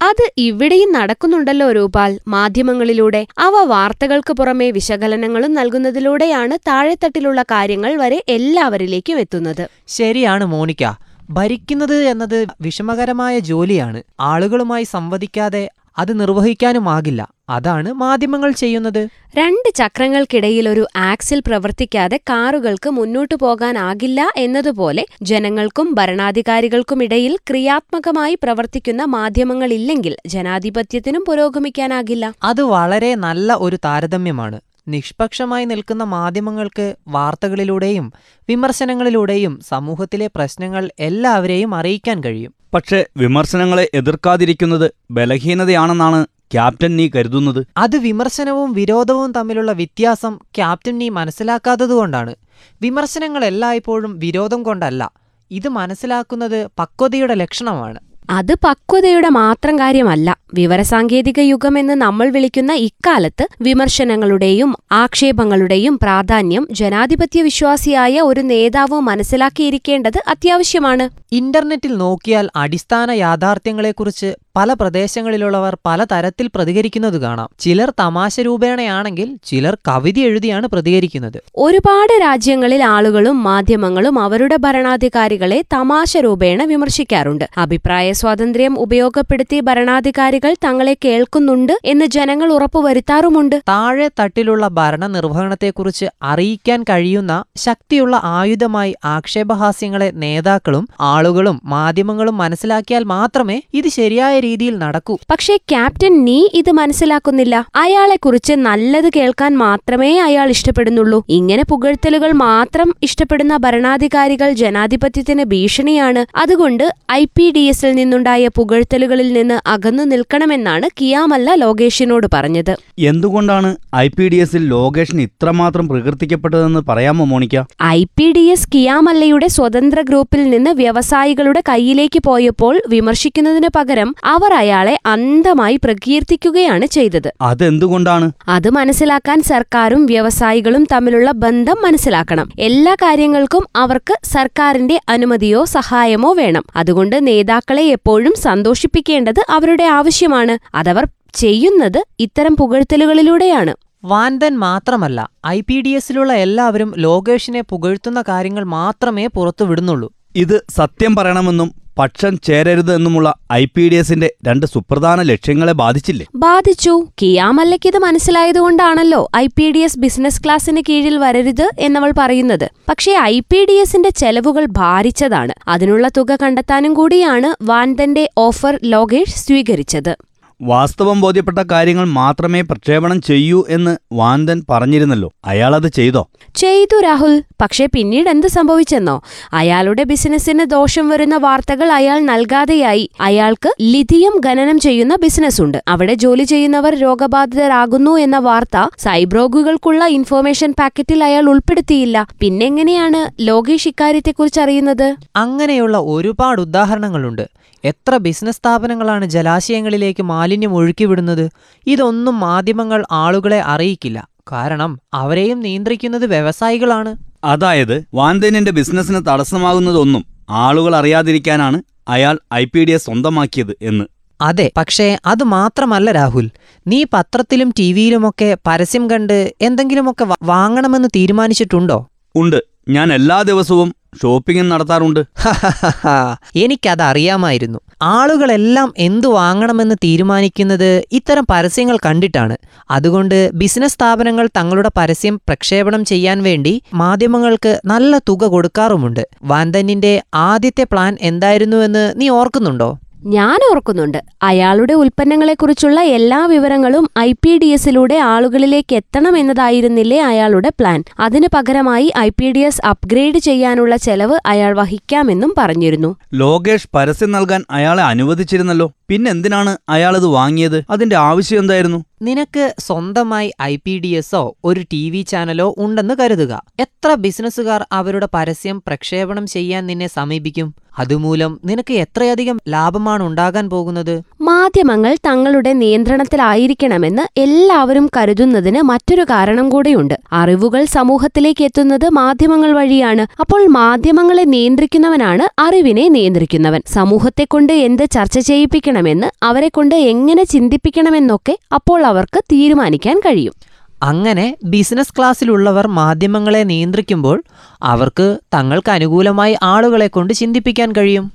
അത് 0.00 0.22
ഇവിടെയും 0.38 0.90
നടക്കുന്നുണ്ടല്ലോ 0.92 1.68
രൂപാൽ. 1.72 2.12
മാധ്യമങ്ങളിലൂടെ 2.28 3.20
അവ 3.38 3.54
വാർത്തകൾക്ക് 3.72 4.32
പുറമെ 4.32 4.68
വിശകലനങ്ങളും 4.78 5.52
നൽകുന്നതിലൂടെയാണ് 5.58 6.56
താഴെത്തട്ടിലുള്ള 6.68 7.42
കാര്യങ്ങൾ 7.52 7.94
വരെ 8.02 8.18
എല്ലാവരിലേക്കും 8.36 9.18
എത്തുന്നത്. 9.24 9.64
ശരിയാണ് 9.98 10.46
മോണിക്ക 10.54 10.92
ഭരിക്കുന്നത് 11.30 11.96
എന്നത് 12.12 12.38
വിഷമകരമായ 12.60 13.34
ജോലിയാണ്. 13.50 14.00
ആളുകളുമായി 14.32 14.86
സംവദിക്കാതെ 14.94 15.64
അത് 15.98 16.20
നിർവഹിക്കാനുമാകില്ല 16.20 17.28
അതാണ് 17.48 17.92
മാധ്യമങ്ങൾ 17.92 18.50
ചെയ്യുന്നത്. 18.50 19.08
രണ്ട് 19.38 19.74
ചക്രങ്ങൾക്കിടയിൽ 19.74 20.68
ഒരു 20.68 20.86
ആക്സിൽ 20.96 21.42
പ്രവർത്തിക്കാതെ 21.46 22.16
കാറുകൾക്ക് 22.16 22.90
മുന്നോട്ടു 22.90 23.34
പോകാനാകില്ല 23.34 24.30
എന്നതുപോലെ 24.36 25.04
ജനങ്ങൾക്കും 25.22 25.94
ഭരണാധികാരികൾക്കുമിടയിൽ 25.94 27.36
ക്രിയാത്മകമായി 27.50 28.34
പ്രവർത്തിക്കുന്ന 28.42 29.04
മാധ്യമങ്ങളില്ലെങ്കിൽ 29.04 30.16
ജനാധിപത്യത്തിനും 30.26 31.24
പുരോഗമിക്കാനാകില്ല 31.28 32.34
അത് 32.42 32.62
വളരെ 32.62 33.14
നല്ല 33.14 33.54
ഒരു 33.54 33.78
താരതമ്യമാണ്. 33.84 34.60
നിഷ്പക്ഷമായി 34.88 35.64
നിൽക്കുന്ന 35.64 36.04
മാധ്യമങ്ങൾക്ക് 36.04 36.94
വാർത്തകളിലൂടെയും 37.08 38.12
വിമർശനങ്ങളിലൂടെയും 38.48 39.60
സമൂഹത്തിലെ 39.68 40.26
പ്രശ്നങ്ങൾ 40.26 40.90
എല്ലാവരെയും 41.00 41.74
അറിയിക്കാൻ 41.74 42.24
കഴിയും. 42.24 42.63
പക്ഷേ 42.74 43.04
വിമർശനങ്ങളെ 43.16 43.90
എതിർക്കാതിരിക്കുന്നത് 43.94 44.90
ബലഹീനതയാണെന്നാണ് 45.10 46.26
ക്യാപ്റ്റൻ 46.52 46.96
നീ 46.96 47.10
കരുതുന്നത്. 47.14 47.66
അത് 47.76 47.96
വിമർശനവും 47.96 48.72
വിരോധവും 48.72 49.32
തമ്മിലുള്ള 49.32 49.72
വ്യത്യാസം 49.72 50.36
ക്യാപ്റ്റൻ 50.56 50.98
നീ 50.98 51.08
മനസ്സിലാക്കാത്തതുകൊണ്ടാണ് 51.08 52.34
വിമർശനങ്ങൾ 52.82 53.44
എല്ലായ്പ്പോഴും 53.44 54.18
വിരോധം 54.18 54.62
കൊണ്ടല്ല. 54.62 55.12
ഇത് 55.50 55.68
മനസ്സിലാക്കുന്നത് 55.68 56.68
പക്വതയുടെ 56.78 57.34
ലക്ഷണമാണ്. 57.34 58.00
അത് 58.30 58.54
പക്വതയുടെ 58.64 59.28
മാത്രം 59.28 59.78
കാര്യമല്ല. 59.78 60.36
വിവരസാങ്കേതിക 60.54 61.40
യുഗമെന്ന് 61.40 61.94
നമ്മൾ 61.94 62.30
വിളിക്കുന്ന 62.30 62.72
ഇക്കാലത്ത് 62.72 63.48
വിമർശനങ്ങളുടെയും 63.62 64.74
ആക്ഷേപങ്ങളുടെയും 64.92 65.98
പ്രാധാന്യം 65.98 66.68
ജനാധിപത്യ 66.70 67.42
വിശ്വാസിയായ 67.42 68.20
ഒരു 68.20 68.40
നേതാവ് 68.40 69.00
മനസ്സിലാക്കിയിരിക്കേണ്ടത് 69.00 70.22
അത്യാവശ്യമാണ്. 70.28 71.08
ഇന്റർനെറ്റിൽ 71.32 71.96
നോക്കിയാൽ 71.96 72.48
അടിസ്ഥാന 72.56 73.10
യാഥാർത്ഥ്യങ്ങളെക്കുറിച്ച് 73.10 74.43
പല 74.56 74.72
പ്രദേശങ്ങളിലുള്ളവർ 74.72 75.76
പല 75.86 76.04
തരത്തിൽ 76.04 76.50
പ്രതികരിക്കുന്നത് 76.54 77.20
കാണാം. 77.20 77.48
ചിലർ 77.58 77.92
തമാശ 78.00 78.40
രൂപേണയാണെങ്കിൽ 78.40 79.36
ചിലർ 79.44 79.74
കവിത 79.88 80.18
എഴുതിയാണ് 80.18 80.66
പ്രതികരിക്കുന്നത്. 80.66 81.38
ഒരുപാട് 81.56 82.12
രാജ്യങ്ങളിൽ 82.22 82.84
ആളുകളും 82.84 83.42
മാധ്യമങ്ങളും 83.44 84.18
അവരുടെ 84.18 84.56
ഭരണാധികാരികളെ 84.56 85.64
തമാശ 85.72 86.16
രൂപേണ 86.16 86.64
വിമർശിക്കാറുണ്ട്. 86.64 87.44
അഭിപ്രായ 87.58 88.12
സ്വാതന്ത്ര്യം 88.12 88.78
ഉപയോഗപ്പെടുത്തി 88.78 89.60
ഭരണാധികാരികൾ 89.60 90.54
തങ്ങളെ 90.64 90.96
കേൾക്കുന്നുണ്ട് 91.04 91.78
എന്ന് 91.84 92.04
ജനങ്ങൾ 92.06 92.52
ഉറപ്പുവരുത്താറുമുണ്ട്. 92.52 93.62
താഴെ 93.68 94.10
തട്ടിലുള്ള 94.20 94.68
ഭരണ 94.68 95.06
നിർവഹണത്തെക്കുറിച്ച് 95.06 96.06
അറിയിക്കാൻ 96.22 96.82
കഴിയുന്ന 96.82 97.44
ശക്തിയുള്ള 97.56 98.20
ആയുധമായി 98.24 98.94
ആക്ഷേപഹാസ്യങ്ങളെ 99.04 100.10
നേതാക്കളും 100.14 100.88
ആളുകളും 101.00 101.60
മാധ്യമങ്ങളും 101.64 102.36
മനസ്സിലാക്കിയാൽ 102.36 103.04
മാത്രമേ 103.04 103.62
ഇത് 103.74 103.88
ശരിയായ 103.88 104.40
രീതിയിൽ 104.44 104.74
നടക്കൂ. 104.84 105.14
പക്ഷേ 105.30 105.56
ക്യാപ്റ്റൻ 105.72 106.14
നീ 106.24 106.38
ഇത് 106.60 106.70
മനസ്സിലാക്കുന്നില്ല. 106.80 107.54
അയാളെക്കുറിച്ച് 107.76 108.54
നല്ലത് 108.66 109.08
കേൾക്കാൻ 109.16 109.52
മാത്രമേ 109.64 110.12
അയാൾ 110.26 110.48
ഇഷ്ടപ്പെടുന്നുള്ളൂ. 110.56 111.20
ഇങ്ങനെ 111.38 111.64
പുകഴ്ത്തലുകൾ 111.72 112.32
മാത്രം 112.46 112.88
ഇഷ്ടപ്പെടുന്ന 113.02 113.54
ഭരണാധികാരികൾ 113.64 114.50
ജനാധിപത്യത്തിന് 114.62 115.44
ഭീഷണിയാണ്. 115.52 116.22
അതുകൊണ്ട് 116.36 116.84
ഐ 117.12 117.22
പി 117.36 117.46
ഡി 117.56 117.62
എസിൽ 117.72 117.90
നിന്നുണ്ടായ 117.98 118.48
പുകഴ്ത്തലുകളിൽ 118.58 119.28
നിന്ന് 119.32 119.56
അകന്നു 119.74 120.04
നിൽക്കണമെന്നാണ് 120.12 120.86
കിയാമല്ല 121.00 121.54
ലോകേഷിനോട് 121.64 122.26
പറഞ്ഞത്. 122.34 122.72
എന്തുകൊണ്ടാണ് 123.10 123.70
ഐ 123.96 124.06
പി 124.16 124.26
ഡി 124.32 124.38
എസിൽ 124.44 124.62
ലോകേഷിന് 124.68 125.22
ഇത്രമാത്രം 125.22 125.84
പ്രകീർത്തിക്കപ്പെട്ടതെന്ന് 125.88 126.80
പറയാമോ 126.88 127.24
Monica? 127.24 127.62
I 127.90 128.00
P 128.18 128.26
D 128.36 128.44
S 128.54 128.68
കിയാമല്ലയുടെ 128.74 129.48
സ്വതന്ത്ര 129.56 130.00
ഗ്രൂപ്പിൽ 130.10 130.42
നിന്ന് 130.50 130.72
വ്യവസായികളുടെ 130.82 131.62
കയ്യിലേക്ക് 131.68 132.20
പോയപ്പോൾ 132.26 132.74
വിമർശിക്കുന്നതിന് 132.88 133.70
പകരം 133.76 134.10
അവർ 134.34 134.54
അയാളെ 134.54 134.98
അന്ധമായി 135.06 135.76
പ്രകീർത്തിക്കുകയാണ് 135.76 136.86
ചെയ്തത്. 136.86 137.32
അതെന്തുകൊണ്ടാണ്? 137.40 138.32
അത് 138.48 138.70
മനസ്സിലാക്കാൻ 138.70 139.42
സർക്കാരും 139.42 140.06
വ്യവസായികളും 140.06 140.86
തമ്മിലുള്ള 140.92 141.30
ബന്ധം 141.30 141.76
മനസ്സിലാക്കണം. 141.82 142.50
എല്ലാ 142.58 142.94
കാര്യങ്ങൾക്കും 142.94 143.66
അവർക്ക് 143.76 144.14
സർക്കാരിന്റെ 144.24 145.00
അനുമതിയോ 145.08 145.64
സഹായമോ 145.64 146.32
വേണം. 146.32 146.64
അതുകൊണ്ട് 146.76 147.26
നേതാക്കളെ 147.26 147.82
എപ്പോഴും 147.82 148.34
സന്തോഷിപ്പിക്കേണ്ടത് 148.38 149.44
അവരുടെ 149.50 149.84
ആവശ്യമാണ്. 149.84 150.76
അതവർ 150.76 151.06
ചെയ്യുന്നത് 151.34 152.04
ഇത്തരം 152.18 152.56
പുകഴ്ത്തലുകളിലൂടെയാണ്. 152.56 153.74
വാൻതൻ 154.04 154.56
മാത്രമല്ല 154.56 155.28
ഐ 155.46 155.60
പി 155.60 155.80
ഡി 155.80 155.88
എസിലുള്ള 155.88 156.32
എല്ലാവരും 156.32 156.94
ലോകേഷിനെ 156.98 157.60
പുകഴ്ത്തുന്ന 157.60 158.24
കാര്യങ്ങൾ 158.28 158.64
മാത്രമേ 158.64 159.26
പുറത്തുവിടുന്നുള്ളൂ. 159.26 160.12
ഇത് 160.36 160.64
സത്യം 160.70 161.16
പറയണമെന്നും 161.16 161.83
പക്ഷം 161.98 162.38
ചേരരുത് 162.38 162.94
എന്നുമുള്ള 162.94 163.34
ഐ 163.52 163.64
പി 163.64 163.88
ഡി 163.88 163.94
എസിന്റെ 163.94 164.32
രണ്ട് 164.46 164.66
സുപ്രധാന 164.66 165.22
ലക്ഷ്യങ്ങളെ 165.22 165.72
ബാധിച്ചില്ലേ? 165.72 166.26
ബാധിച്ചു. 166.34 167.06
കിയാമല്ലയ്ക്ക് 167.22 167.86
ഇത് 167.86 167.98
മനസ്സിലായതുകൊണ്ടാണല്ലോ 167.98 169.30
I 169.36 169.46
P 169.46 169.70
D 169.70 169.78
S 169.78 169.98
business 169.98 170.44
ക്ലാസിന് 170.44 170.80
കീഴിൽ 170.88 171.18
വരരുത് 171.18 171.70
എന്നവൾ 171.78 172.12
പറയുന്നത്. 172.18 172.70
പക്ഷേ 172.88 173.12
ഐ 173.12 173.40
പി 173.40 173.66
ഡി 173.68 173.72
എസിന്റെ 173.72 174.10
ചെലവുകൾ 174.10 174.66
ഭാരിച്ചതാണ്. 174.70 175.52
അതിനുള്ള 175.68 176.08
തുക 176.08 176.38
കണ്ടെത്താനും 176.42 176.94
കൂടിയാണ് 176.94 177.54
വാൻതന്റെ 177.62 178.30
ഓഫർ 178.38 178.78
ലോകേഷ് 178.84 179.36
സ്വീകരിച്ചത്. 179.36 180.16
വാസ്തവം 180.62 181.20
ബോധ്യപ്പെട്ട 181.20 181.58
കാര്യങ്ങൾ 181.58 182.04
മാത്രമേ 182.04 182.60
പ്രക്ഷേപണം 182.60 183.22
ചെയ്യൂ 183.22 183.64
എന്ന് 183.68 183.96
വാന്തൻ 184.12 184.62
പറഞ്ഞിരുന്നല്ലോ. 184.70 185.32
അയാളത് 185.44 185.88
ചെയ്തോ? 185.88 186.28
ചെയ്തു 186.54 187.00
രാഹുൽ. 187.00 187.42
പക്ഷേ 187.62 187.86
പിന്നീട് 187.94 188.28
എന്ത് 188.28 188.46
സംഭവിച്ചെന്നോ? 188.46 189.22
അയാളുടെ 189.52 190.04
ബിസിനസ്സിന് 190.04 190.64
ദോഷം 190.64 191.08
വരുന്ന 191.08 191.36
വാർത്തകൾ 191.36 191.92
അയാൾ 191.92 192.20
നൽകാതെയായി. 192.20 193.10
അയാൾക്ക് 193.20 193.74
ലിഥിയം 193.80 194.40
ഖനനം 194.46 194.78
ചെയ്യുന്ന 194.78 195.16
ബിസിനസ് 195.16 195.62
ഉണ്ട് 195.62 195.82
അവിടെ 195.88 196.14
ജോലി 196.14 196.44
ചെയ്യുന്നവർ 196.44 196.94
രോഗബാധിതരാകുന്നു 196.94 198.18
എന്ന 198.18 198.38
വാർത്ത 198.38 198.88
സൈബ്രോഗുകൾക്കുള്ള 198.98 200.06
ഇൻഫോർമേഷൻ 200.06 200.74
പാക്കറ്റിൽ 200.78 201.24
അയാൾ 201.24 201.48
ഉൾപ്പെടുത്തിയില്ല. 201.48 202.26
പിന്നെങ്ങനെയാണ് 202.40 203.48
ലോകേഷ് 203.48 203.88
ഇക്കാര്യത്തെക്കുറിച്ച് 203.88 204.60
അറിയുന്നത് 204.60 205.16
അങ്ങനെയുള്ള 205.36 205.98
ഒരുപാട് 205.98 206.60
ഉദാഹരണങ്ങളുണ്ട്. 206.60 207.63
എത്ര 207.84 208.16
ബിസിനസ് 208.16 208.56
സ്ഥാപനങ്ങളാണ് 208.56 209.24
ജലാശയങ്ങളിലേക്ക് 209.24 210.22
മാലിന്യം 210.22 210.74
ഒഴുക്കിവിടുന്നത്? 210.74 211.50
ഇതൊന്നും 211.86 212.40
മാധ്യമങ്ങൾ 212.40 213.04
ആളുകളെ 213.10 213.60
അറിയിക്കില്ല. 213.60 214.28
കാരണം 214.52 215.00
അവരെയും 215.14 215.60
നിയന്ത്രിക്കുന്നത് 215.60 216.26
വ്യവസായികളാണ്. 216.26 217.16
അതായത് 217.44 218.04
വാന്തേനിന്റെ 218.14 218.70
ബിസിനസ്സിന് 218.70 219.26
തടസ്സമാകുന്നതൊന്നും 219.26 220.24
ആളുകൾ 220.50 220.96
അറിയാതിരിക്കാനാണ് 220.96 221.82
അയാൾ 222.08 222.38
ഐ 222.54 222.64
പി 222.64 222.84
ഡി 222.84 222.90
എസ് 222.90 223.04
സ്വന്തമാക്കിയത് 223.04 223.76
എന്ന്. 223.82 224.04
അതെ 224.40 224.72
പക്ഷേ 224.76 225.18
അത് 225.26 225.44
മാത്രമല്ല 225.44 226.12
രാഹുൽ. 226.12 226.50
നീ 226.86 227.04
പത്രത്തിലും 227.12 227.74
ടി 227.78 227.92
വിയിലുമൊക്കെ 227.92 228.56
പരസ്യം 228.66 229.10
കണ്ട് 229.10 229.54
എന്തെങ്കിലുമൊക്കെ 229.60 230.26
വാങ്ങണമെന്ന് 230.42 231.08
തീരുമാനിച്ചിട്ടുണ്ടോ? 231.16 232.08
ഉണ്ട്. 232.36 232.64
ഞാൻ 232.88 233.12
എല്ലാ 233.12 233.42
ദിവസവും 233.42 233.94
ഷോപ്പിംഗ് 234.22 234.72
നടത്താറുണ്ട്. 234.72 235.20
എനിക്കത് 236.56 237.02
അറിയാമായിരുന്നു 237.02 237.78
ആളുകളെല്ലാം 238.02 238.94
എന്തു 238.98 239.28
വാങ്ങണമെന്ന് 239.28 239.94
തീരുമാനിക്കുന്നത് 240.04 241.04
ഇത്തരം 241.12 241.46
പരസ്യങ്ങൾ 241.50 241.98
കണ്ടിട്ടാണ്. 242.06 242.56
അതുകൊണ്ട് 242.90 243.50
ബിസിനസ് 243.54 243.94
സ്ഥാപനങ്ങൾ 243.94 244.46
തങ്ങളുടെ 244.46 244.90
പരസ്യം 244.96 245.36
പ്രക്ഷേപണം 245.36 246.04
ചെയ്യാൻ 246.04 246.42
വേണ്ടി 246.42 246.82
മാധ്യമങ്ങൾക്ക് 246.94 247.80
നല്ല 247.84 248.18
തുക 248.18 248.44
കൊടുക്കാറുമുണ്ട്. 248.46 249.28
വാന്തന്നിന്റെ 249.42 250.22
ആദ്യത്തെ 250.34 250.84
പ്ലാൻ 250.84 251.16
എന്തായിരുന്നുവെന്ന് 251.20 252.12
നീ 252.16 252.28
ഓർക്കുന്നുണ്ടോ? 252.28 252.98
ഞാൻ 253.26 253.58
ഓർക്കുന്നുണ്ട്. 253.70 254.18
അയാളുടെ 254.42 254.94
ഉൽപ്പന്നങ്ങളെക്കുറിച്ചുള്ള 254.94 256.00
എല്ലാ 256.00 256.46
വിവരങ്ങളും 256.46 257.10
ഐ 257.18 257.32
പി 257.32 257.58
ഡി 257.58 257.66
എസിലൂടെ 257.66 258.14
ആളുകളിലേക്ക് 258.14 258.96
എത്തണം 258.96 259.38
എന്നതായിരുന്നില്ലേ 259.38 260.20
അയാളുടെ 260.20 260.68
പ്ലാൻ. 260.68 261.04
അതിനു 261.20 261.48
പകരമായി 261.54 262.12
I 262.18 262.28
P 262.28 262.52
D 262.52 262.58
S 262.58 262.86
upgrade 262.86 263.38
ചെയ്യാനുള്ള 263.38 263.96
ചെലവ് 263.96 264.38
അയാൾ 264.46 264.76
വഹിക്കാമെന്നും 264.76 265.54
പറഞ്ഞിരുന്നു. 265.58 266.16
ലോകേഷ് 266.34 266.88
പരസ്യം 266.94 267.32
നൽകാൻ 267.32 267.64
അയാളെ 267.70 268.02
അനുവദിച്ചിരുന്നല്ലോ. 268.02 268.92
പിന്നെന്തിനാണ് 269.08 269.76
അയാളത് 269.88 270.26
വാങ്ങിയത്? 270.26 270.84
അതിന്റെ 270.90 271.16
ആവശ്യം 271.16 271.58
എന്തായിരുന്നു? 271.58 272.04
നിനക്ക് 272.26 272.74
സ്വന്തമായി 272.78 273.52
ഐ 273.62 273.76
പി 273.76 273.98
ഡി 273.98 274.08
എസോ 274.08 274.54
ഒരു 274.64 274.84
ടി 274.92 275.10
വി 275.10 275.22
ചാനലോ 275.22 275.74
ഉണ്ടെന്ന് 275.78 276.14
കരുതുക. 276.14 276.62
എത്ര 276.80 277.14
ബിസിനസ്സുകാർ 277.14 277.86
അവരുടെ 277.92 278.28
പരസ്യം 278.34 278.82
പ്രക്ഷേപണം 278.86 279.46
ചെയ്യാൻ 279.46 279.86
നിന്നെ 279.86 280.06
സമീപിക്കും? 280.06 280.74
അതുമൂലം 280.98 281.60
നിനക്ക് 281.64 281.94
എത്രയധികം 281.94 282.60
ലാഭമാണ് 282.68 283.22
ഉണ്ടാകാൻ 283.22 283.70
പോകുന്നത്? 283.70 284.22
മാധ്യമങ്ങൾ 284.40 285.16
തങ്ങളുടെ 285.26 285.72
നിയന്ത്രണത്തിലായിരിക്കണമെന്ന് 285.72 287.40
എല്ലാവരും 287.40 288.10
കരുതുന്നതിന് 288.16 288.82
മറ്റൊരു 288.82 289.22
കാരണം 289.22 289.68
കൂടെയുണ്ട്. 289.68 290.14
അറിവുകൾ 290.32 290.84
സമൂഹത്തിലേക്ക് 290.84 291.64
എത്തുന്നത് 291.64 292.06
മാധ്യമങ്ങൾ 292.12 292.72
വഴിയാണ്. 292.72 293.26
അപ്പോൾ 293.40 293.66
മാധ്യമങ്ങളെ 293.68 294.44
നിയന്ത്രിക്കുന്നവനാണ് 294.44 295.60
അറിവിനെ 295.60 296.08
നിയന്ത്രിക്കുന്നവൻ. 296.08 296.82
സമൂഹത്തെക്കൊണ്ട് 296.94 297.72
എന്ത് 297.72 298.04
ചർച്ച 298.10 298.38
ചെയ്യിപ്പിക്കണമെന്ന് 298.38 299.26
അവരെക്കൊണ്ട് 299.42 299.94
എങ്ങനെ 299.94 300.44
ചിന്തിപ്പിക്കണമെന്നൊക്കെ 300.44 301.56
അപ്പോൾ 301.74 302.06
അവർക്ക് 302.14 302.44
തീരുമാനിക്കാൻ 302.52 303.18
കഴിയും. 303.18 303.54
അങ്ങനെ 304.02 304.56
ബിസിനസ് 304.64 305.14
ക്ലാസ്സിലുള്ളവർ 305.18 305.86
മാധ്യമങ്ങളെ 305.86 306.62
നിയന്ത്രിക്കുമ്പോൾ 306.62 307.42
അവർക്ക് 307.82 308.38
തങ്ങൾക്ക് 308.54 308.90
അനുകൂലമായി 308.90 309.56
ആളുകളെ 309.62 310.06
കൊണ്ട് 310.06 310.32
ചിന്തിപ്പിക്കാൻ 310.32 310.92
കഴിയും. 310.92 311.32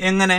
എങ്ങനെ? 0.00 0.38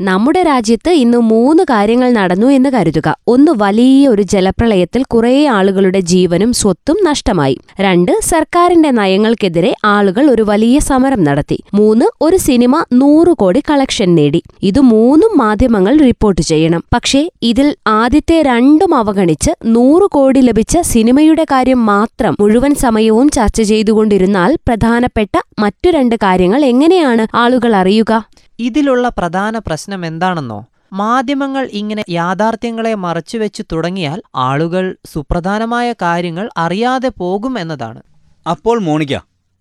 നമ്മുടെ 0.00 0.42
രാജ്യത്ത് 0.42 0.90
ഇന്ന് 0.90 1.18
മൂന്ന് 1.18 1.62
കാര്യങ്ങൾ 1.62 2.12
നടന്നു 2.12 2.46
എന്ന് 2.46 2.70
കരുതുക. 2.70 3.16
ഒന്ന് 3.28 3.52
വലിയ 3.56 4.08
ഒരു 4.08 4.22
ജലപ്രളയത്തിൽ 4.22 5.02
കുറേ 5.02 5.46
ആളുകളുടെ 5.46 6.00
ജീവനും 6.00 6.52
സ്വത്തും 6.52 6.96
നഷ്ടമായി. 7.04 7.58
രണ്ട് 7.80 8.12
സർക്കാരിന്റെ 8.24 8.90
നയങ്ങൾക്കെതിരെ 8.90 9.74
ആളുകൾ 9.84 10.30
ഒരു 10.30 10.42
വലിയ 10.42 10.78
സമരം 10.78 11.24
നടത്തി. 11.24 11.58
മൂന്ന് 11.74 12.04
ഒരു 12.22 12.36
സിനിമ 12.36 12.84
നൂറ് 12.92 13.32
കോടി 13.32 13.60
കളക്ഷൻ 13.60 14.14
നേടി. 14.14 14.42
ഇത് 14.62 14.80
മൂന്നും 14.80 15.38
മാധ്യമങ്ങൾ 15.38 15.96
റിപ്പോർട്ട് 15.98 16.40
ചെയ്യണം. 16.40 16.82
പക്ഷേ 16.94 17.30
ഇതിൽ 17.42 17.76
ആദ്യത്തെ 17.86 18.42
രണ്ടും 18.42 18.94
അവഗണിച്ച് 18.94 19.50
നൂറ് 19.66 20.10
കോടി 20.10 20.40
ലഭിച്ച 20.40 20.78
സിനിമയുടെ 20.80 21.44
കാര്യം 21.44 21.86
മാത്രം 21.86 22.36
മുഴുവൻ 22.40 22.74
സമയവും 22.74 23.28
ചർച്ച 23.28 23.62
ചെയ്തുകൊണ്ടിരുന്നാൽ 23.62 24.54
പ്രധാനപ്പെട്ട 24.54 25.38
മറ്റു 25.58 25.90
രണ്ട് 25.90 26.14
കാര്യങ്ങൾ 26.14 26.64
എങ്ങനെയാണ് 26.64 27.36
ആളുകൾ 27.36 27.76
അറിയുക? 27.76 28.26
ഇതിലുള്ള 28.60 29.08
പ്രധാന 29.08 29.58
പ്രശ്നം 29.58 30.06
എന്താണെന്നോ? 30.06 30.60
മാധ്യമങ്ങൾ 30.92 31.68
ഇങ്ങനെ 31.72 32.04
യാഥാർത്ഥ്യങ്ങളെ 32.10 32.94
മറച്ചുവെച്ചു 32.94 33.62
തുടങ്ങിയാൽ 33.72 34.22
ആളുകൾ 34.36 34.96
സുപ്രധാനമായ 35.06 35.92
കാര്യങ്ങൾ 35.92 36.50
അറിയാതെ 36.56 37.08
പോകും 37.08 37.58
എന്നതാണ്. 37.58 38.00
അപ്പോൾ 38.46 38.78
മോണിക്ക 38.80 39.16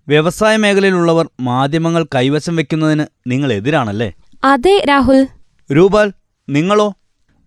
വ്യവസായ 0.08 0.58
മേഖലയിലുള്ളവർ 0.58 1.30
മാധ്യമങ്ങൾ 1.42 2.06
കൈവശം 2.16 2.56
വെക്കുന്നതിന് 2.56 3.06
നിങ്ങൾ 3.28 3.54
എതിരാണല്ലേ? 3.54 4.10
അതെ 4.44 4.84
രാഹുൽ. 4.90 5.22
രൂപാൽ 5.72 6.08
നിങ്ങളോ? 6.50 6.88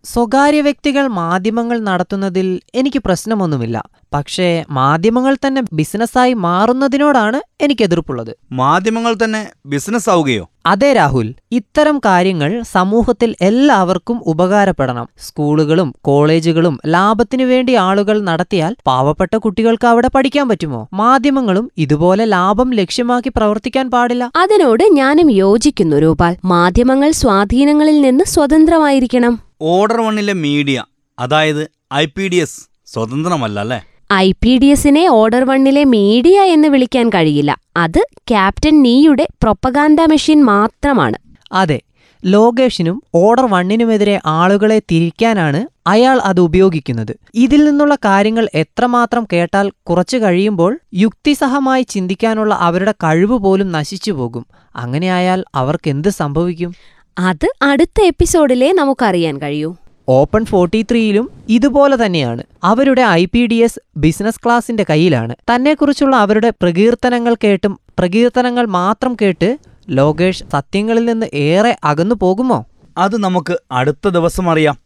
സ്വകാര്യ 0.05 0.61
വ്യക്തികൾ 0.61 1.07
മാധ്യമങ്ങൾ 1.07 1.79
നടത്തുന്നതിൽ 1.81 2.61
എനിക്ക് 2.75 2.99
പ്രശ്നമൊന്നുമില്ല. 2.99 3.77
പക്ഷേ 4.14 4.64
മാധ്യമങ്ങൾ 4.70 5.37
തന്നെ 5.46 5.62
ബിസിനസ്സായി 5.72 6.33
മാറുന്നതിനോടാണ് 6.33 7.42
എനിക്ക് 7.61 7.83
എതിർപ്പുള്ളത്. 7.83 8.37
മാധ്യമങ്ങൾ 8.53 9.16
തന്നെ 9.25 9.51
ബിസിനസ് 9.66 10.11
ആവുകയോ 10.11 10.48
അതെ 10.66 10.92
രാഹുൽ 10.92 11.35
ഇത്തരം 11.53 11.98
കാര്യങ്ങൾ 11.98 12.62
സമൂഹത്തിൽ 12.62 13.35
എല്ലാവർക്കും 13.40 14.22
ഉപകാരപ്പെടണം. 14.27 15.09
സ്കൂളുകളും 15.18 15.94
കോളേജുകളും 16.01 16.81
ലാഭത്തിനു 16.87 17.44
വേണ്ടി 17.44 17.72
ആളുകൾ 17.75 18.20
നടത്തിയാൽ 18.20 18.77
പാവപ്പെട്ട 18.87 19.37
കുട്ടികൾക്ക് 19.37 19.87
അവിടെ 19.87 20.09
പഠിക്കാൻ 20.09 20.48
പറ്റുമോ? 20.48 20.88
മാധ്യമങ്ങളും 20.92 21.70
ഇതുപോലെ 21.79 22.25
ലാഭം 22.25 22.70
ലക്ഷ്യമാക്കി 22.70 23.33
പ്രവർത്തിക്കാൻ 23.37 23.90
പാടില്ല. 23.90 24.31
അതിനോട് 24.37 24.85
ഞാനും 24.92 25.31
യോജിക്കുന്നു 25.31 25.96
രൂപാൽ. 25.96 26.37
മാധ്യമങ്ങൾ 26.44 27.11
സ്വാധീനങ്ങളിൽ 27.11 28.01
നിന്ന് 28.01 28.25
സ്വതന്ത്രമായിരിക്കണം. 28.25 29.40
ഓർഡർ 29.62 30.01
വണ്ണിലെ 30.01 30.33
മീഡിയ 30.33 30.85
അതായത് 31.18 31.70
ഐ 31.94 32.07
പി 32.07 32.29
ഡി 32.29 32.37
എസ് 32.37 32.61
സ്വതന്ത്രമല്ല 32.87 33.61
അല്ലേ? 33.61 33.81
ഐ 34.12 34.33
പി 34.33 34.59
ഡി 34.59 34.66
എസിനെ 34.66 35.09
ഓർഡർ 35.09 35.44
വണ്ണിലെ 35.44 35.85
മീഡിയ 35.85 36.40
എന്ന് 36.40 36.68
വിളിക്കാൻ 36.68 37.09
കഴിയില്ല. 37.09 37.57
അത് 37.77 38.07
ക്യാപ്റ്റൻ 38.29 38.83
നീയുടെ 38.83 39.29
പ്രൊപ്പഗാൻഡ 39.42 40.01
മെഷീൻ 40.11 40.44
മാത്രമാണ്. 40.44 41.18
അതെ 41.53 41.81
ലോകേഷിനും 42.25 43.03
ഓർഡർ 43.14 43.46
വണ്ണിനുമെതിരെ 43.46 44.20
ആളുകളെ 44.27 44.79
തിരിക്കാനാണ് 44.79 45.66
അയാൾ 45.87 46.20
അത് 46.25 46.40
ഉപയോഗിക്കുന്നത്. 46.40 47.16
ഇതിൽ 47.35 47.64
നിന്നുള്ള 47.64 47.94
കാര്യങ്ങൾ 47.94 48.48
എത്രമാത്രം 48.55 49.27
കേട്ടാൽ 49.33 49.72
കുറച്ചു 49.83 50.16
കഴിയുമ്പോൾ 50.16 50.79
യുക്തിസഹമായി 50.94 51.83
ചിന്തിക്കാനുള്ള 51.83 52.55
അവരുടെ 52.55 52.92
കഴിവ് 52.92 53.38
പോലും 53.38 53.72
നശിച്ചു 53.72 54.12
പോകും. 54.12 54.46
അങ്ങനെയായാൽ 54.77 55.44
അവർക്കെന്ത് 55.55 56.09
സംഭവിക്കും? 56.09 56.75
അത് 57.18 57.48
അടുത്ത 57.62 58.05
എപ്പിസോഡിലേ 58.05 58.72
നമുക്കറിയാൻ 58.72 59.38
കഴിയൂ. 59.38 59.75
ഓപ്പൺ 60.16 60.42
ഫോർട്ടി 60.44 60.81
ത്രീയിലും 60.90 61.27
ഇതുപോലെ 61.48 61.96
തന്നെയാണ്. 62.05 62.42
അവരുടെ 62.64 63.03
I 63.03 63.25
P 63.25 63.42
D 63.46 63.59
S 63.66 63.81
business 63.96 64.40
ക്ലാസിന്റെ 64.44 64.85
കയ്യിലാണ്. 64.90 65.35
തന്നെക്കുറിച്ചുള്ള 65.51 66.16
അവരുടെ 66.16 66.51
പ്രകീർത്തനങ്ങൾ 66.62 67.35
കേട്ടും 67.44 67.75
പ്രകീർത്തനങ്ങൾ 67.98 68.66
മാത്രം 68.79 69.16
കേട്ട് 69.22 69.48
ലോകേഷ് 69.90 70.44
സത്യങ്ങളിൽ 70.53 71.05
നിന്ന് 71.05 71.27
ഏറെ 71.46 71.72
അകന്നു 71.85 72.14
പോകുമോ? 72.22 72.59
അത് 72.98 73.16
നമുക്ക് 73.16 73.57
അടുത്ത 73.72 74.09
ദിവസം 74.09 74.46
അറിയാം. 74.51 74.77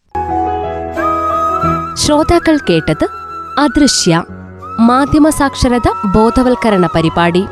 ശ്രോതാക്കൾ 1.97 2.57
കേട്ടത് 2.71 3.07
അദൃശ്യ 3.59 4.15
മാധ്യമ 4.81 5.29
സാക്ഷരത 5.31 5.89
ബോധവൽക്കരണ 6.15 6.87
പരിപാടി. 6.95 7.43